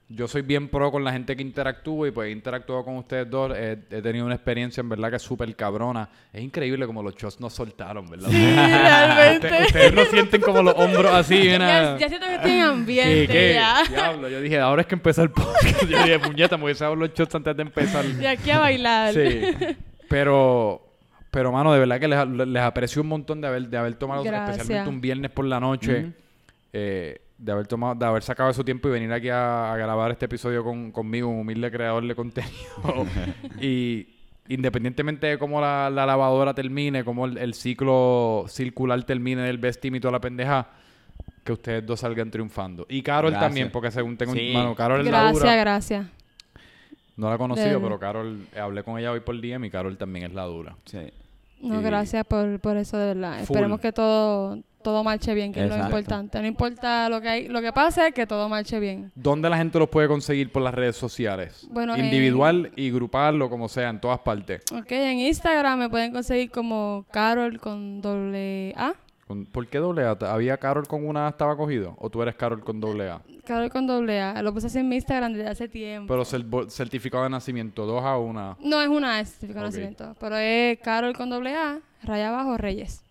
[0.08, 3.28] yo soy bien pro con la gente que interactúa y pues he interactuado con ustedes
[3.28, 3.52] dos.
[3.58, 6.08] He, he tenido una experiencia en verdad que es súper cabrona.
[6.32, 8.30] Es increíble como los shots nos soltaron, ¿verdad?
[8.32, 9.48] realmente.
[9.48, 12.62] Ustedes, ustedes no sienten como los hombros así, bien Ya, ya siento que tienen ¿Qué,
[12.62, 13.54] ambiente qué?
[13.56, 13.84] ya.
[13.90, 15.82] Diablo, yo dije, ahora es que empezó el podcast.
[15.90, 18.06] Yo dije, puñeta, me hubiese dado los shots antes de empezar.
[18.06, 19.14] De aquí a bailar.
[19.14, 19.42] Sí.
[20.08, 20.86] Pero,
[21.32, 24.24] pero, mano, de verdad que les, les aprecio un montón de haber, de haber tomado,
[24.24, 24.58] Gracias.
[24.58, 26.12] especialmente un viernes por la noche,
[26.74, 30.12] eh, de haber tomado, de haber sacado su tiempo y venir aquí a, a grabar
[30.12, 33.06] este episodio con, conmigo, un humilde creador de contenido.
[33.62, 34.08] y
[34.48, 39.80] independientemente de cómo la, la lavadora termine, cómo el, el ciclo circular termine del best
[39.82, 40.68] team y toda la pendeja,
[41.44, 42.86] que ustedes dos salgan triunfando.
[42.90, 43.48] Y Carol Gracias.
[43.50, 44.52] también, porque según tengo Sí.
[44.54, 45.56] mano, Carol es la Gracias, dura.
[45.56, 46.08] gracias.
[47.18, 49.70] No la he conocido, De- pero Carol, eh, hablé con ella hoy por DM y
[49.70, 50.76] Carol también es la dura.
[50.86, 51.00] Sí.
[51.62, 53.34] No, Y- gracias por, por eso, de verdad.
[53.46, 53.56] Full.
[53.56, 55.98] Esperemos que todo, todo marche bien, que es lo Exacto.
[55.98, 56.40] importante.
[56.42, 59.12] No importa lo que hay, lo que pase, que todo marche bien.
[59.16, 61.68] ¿Dónde la gente los puede conseguir por las redes sociales?
[61.72, 64.62] Bueno, Individual y grupal o como sea, en todas partes.
[64.72, 68.94] Ok, en Instagram me pueden conseguir como Carol con doble A.
[69.52, 70.12] ¿Por qué doble A?
[70.32, 71.96] ¿Había Carol con una A estaba cogido?
[71.98, 73.22] ¿O tú eres Carol con doble A?
[73.44, 74.40] Carol con doble A.
[74.44, 76.14] Lo puse así en mi Instagram desde hace tiempo.
[76.14, 78.58] Pero certificado de nacimiento, dos A, una A.
[78.60, 80.16] no es una A, certificado de nacimiento.
[80.20, 83.05] Pero es Carol con doble A, raya abajo, Reyes.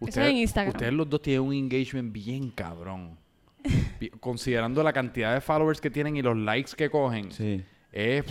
[0.00, 0.74] Eso es en Instagram.
[0.74, 3.18] Ustedes los dos tienen un engagement bien cabrón.
[4.20, 7.62] Considerando la cantidad de followers que tienen y los likes que cogen, Sí.
[7.92, 8.24] es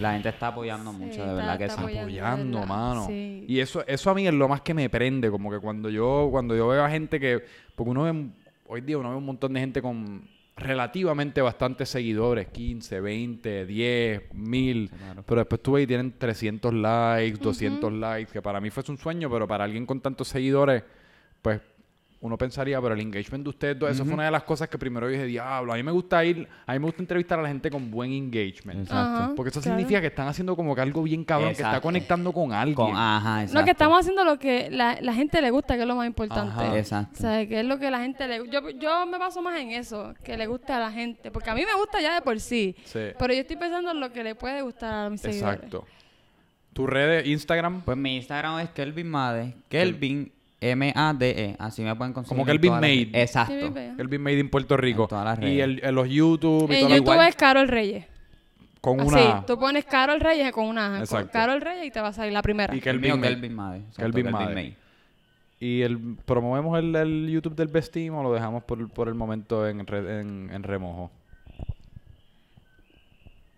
[0.00, 1.82] La gente está apoyando mucho, de está- verdad que está sí.
[1.82, 2.02] apoyando.
[2.02, 2.74] apoyando, ¿verdad?
[2.76, 3.06] mano.
[3.06, 3.44] Sí.
[3.48, 6.28] Y eso, eso a mí es lo más que me prende, como que cuando yo,
[6.30, 7.44] cuando yo veo a gente que,
[7.76, 8.26] porque uno ve,
[8.66, 14.22] hoy día uno ve un montón de gente con relativamente bastantes seguidores, 15, 20, 10,
[14.34, 15.24] 1000, Claro.
[15.26, 18.98] pero después tú ves y tienen 300 likes, 200 likes, que para mí fuese un
[18.98, 20.84] sueño, pero para alguien con tantos seguidores,
[22.24, 24.78] uno pensaría, pero el engagement de ustedes dos, eso fue una de las cosas que
[24.78, 27.48] primero dije, diablo, a mí me gusta ir, a mí me gusta entrevistar a la
[27.48, 28.80] gente con buen engagement.
[28.80, 29.34] Exacto.
[29.34, 29.76] Porque eso claro.
[29.76, 32.76] significa que están haciendo como que algo bien cabrón, que está conectando con alguien.
[32.76, 33.60] Con, ajá, exacto.
[33.60, 36.06] No, que estamos haciendo lo que la, la gente le gusta, que es lo más
[36.06, 36.64] importante.
[36.64, 36.78] Ajá.
[36.78, 37.18] Exacto.
[37.18, 39.72] O sea, que es lo que la gente le yo, yo me baso más en
[39.72, 41.30] eso, que le guste a la gente.
[41.30, 42.74] Porque a mí me gusta ya de por sí.
[42.84, 43.00] Sí.
[43.18, 45.56] Pero yo estoy pensando en lo que le puede gustar a mis seguidores.
[45.56, 45.84] Exacto.
[46.72, 47.82] ¿Tu redes, Instagram?
[47.82, 49.54] Pues mi Instagram es Kelvin Made.
[49.68, 50.32] Kelvin
[50.72, 51.56] M-A-D-E.
[51.58, 52.36] Así me pueden conseguir.
[52.38, 53.22] Como en Kelvin todas las- Made.
[53.22, 53.74] Exacto.
[53.96, 54.38] Kelvin Made.
[54.38, 55.02] In Puerto Rico.
[55.04, 55.60] En todas las y redes.
[55.64, 57.28] el, en los YouTube y En todo lo YouTube igual.
[57.28, 58.04] es Carol Reyes.
[58.80, 59.46] Con Así, una A.
[59.46, 60.98] tú pones Carol Reyes con una A.
[61.00, 61.30] Exacto.
[61.32, 62.74] Con Carol Reyes y te va a salir la primera.
[62.74, 63.28] Y El Kelvin mío, Made.
[63.34, 63.78] Kelvin Made.
[63.78, 64.76] exacto, Kelvin Made.
[65.60, 69.14] ¿Y el, promovemos el, el YouTube del Best Team o lo dejamos por, por el
[69.14, 71.10] momento en, re- en, en remojo?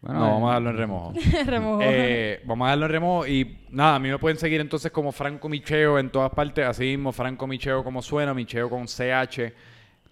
[0.06, 1.12] Bueno, no, eh, vamos a darlo en remojo.
[1.46, 1.80] Remojo.
[1.82, 5.10] Eh, vamos a darlo en remojo y nada, a mí me pueden seguir entonces como
[5.12, 9.52] Franco Micheo en todas partes, así mismo Franco Micheo como suena, Micheo con CH.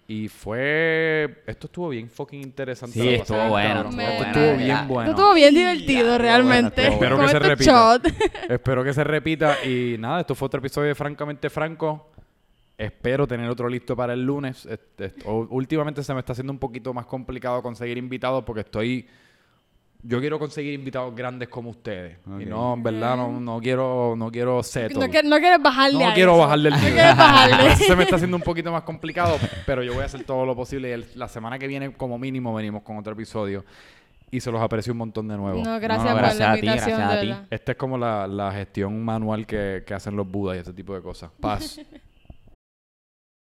[0.07, 1.43] Y fue...
[1.47, 2.99] Esto estuvo bien fucking interesante.
[2.99, 4.87] Sí, la estuvo pasada, bueno, Esto bueno, estuvo bien verdad.
[4.87, 5.09] bueno.
[5.09, 6.87] Esto estuvo bien divertido, realmente.
[6.87, 8.01] Espero que se estos repita.
[8.53, 9.65] Espero que se repita.
[9.65, 12.11] Y nada, esto fue otro episodio de Francamente Franco.
[12.77, 14.67] Espero tener otro listo para el lunes.
[14.67, 19.07] Este, últimamente se me está haciendo un poquito más complicado conseguir invitados porque estoy...
[20.07, 22.19] Yo quiero conseguir invitados grandes como ustedes.
[22.27, 22.49] Y Ok.
[22.49, 24.99] no, en verdad, no, no quiero, no quiero settle.
[24.99, 26.39] No, que- no quieres bajarle No a quiero eso.
[26.41, 26.93] bajarle el No nivel.
[26.93, 27.75] quieres bajarle.
[27.87, 30.55] Se me está haciendo un poquito más complicado, pero yo voy a hacer todo lo
[30.55, 30.89] posible.
[30.89, 33.65] Y el- la semana que viene, como mínimo, venimos con otro episodio.
[34.31, 35.63] Y se los aprecio un montón de nuevo.
[35.63, 37.47] No, gracias No, no, por gracias la a ti, invitación, gracias a ti.
[37.51, 40.93] Esta es como la, la gestión manual que, que hacen los budas y este tipo
[40.93, 41.31] de cosas.
[41.39, 41.79] Paz.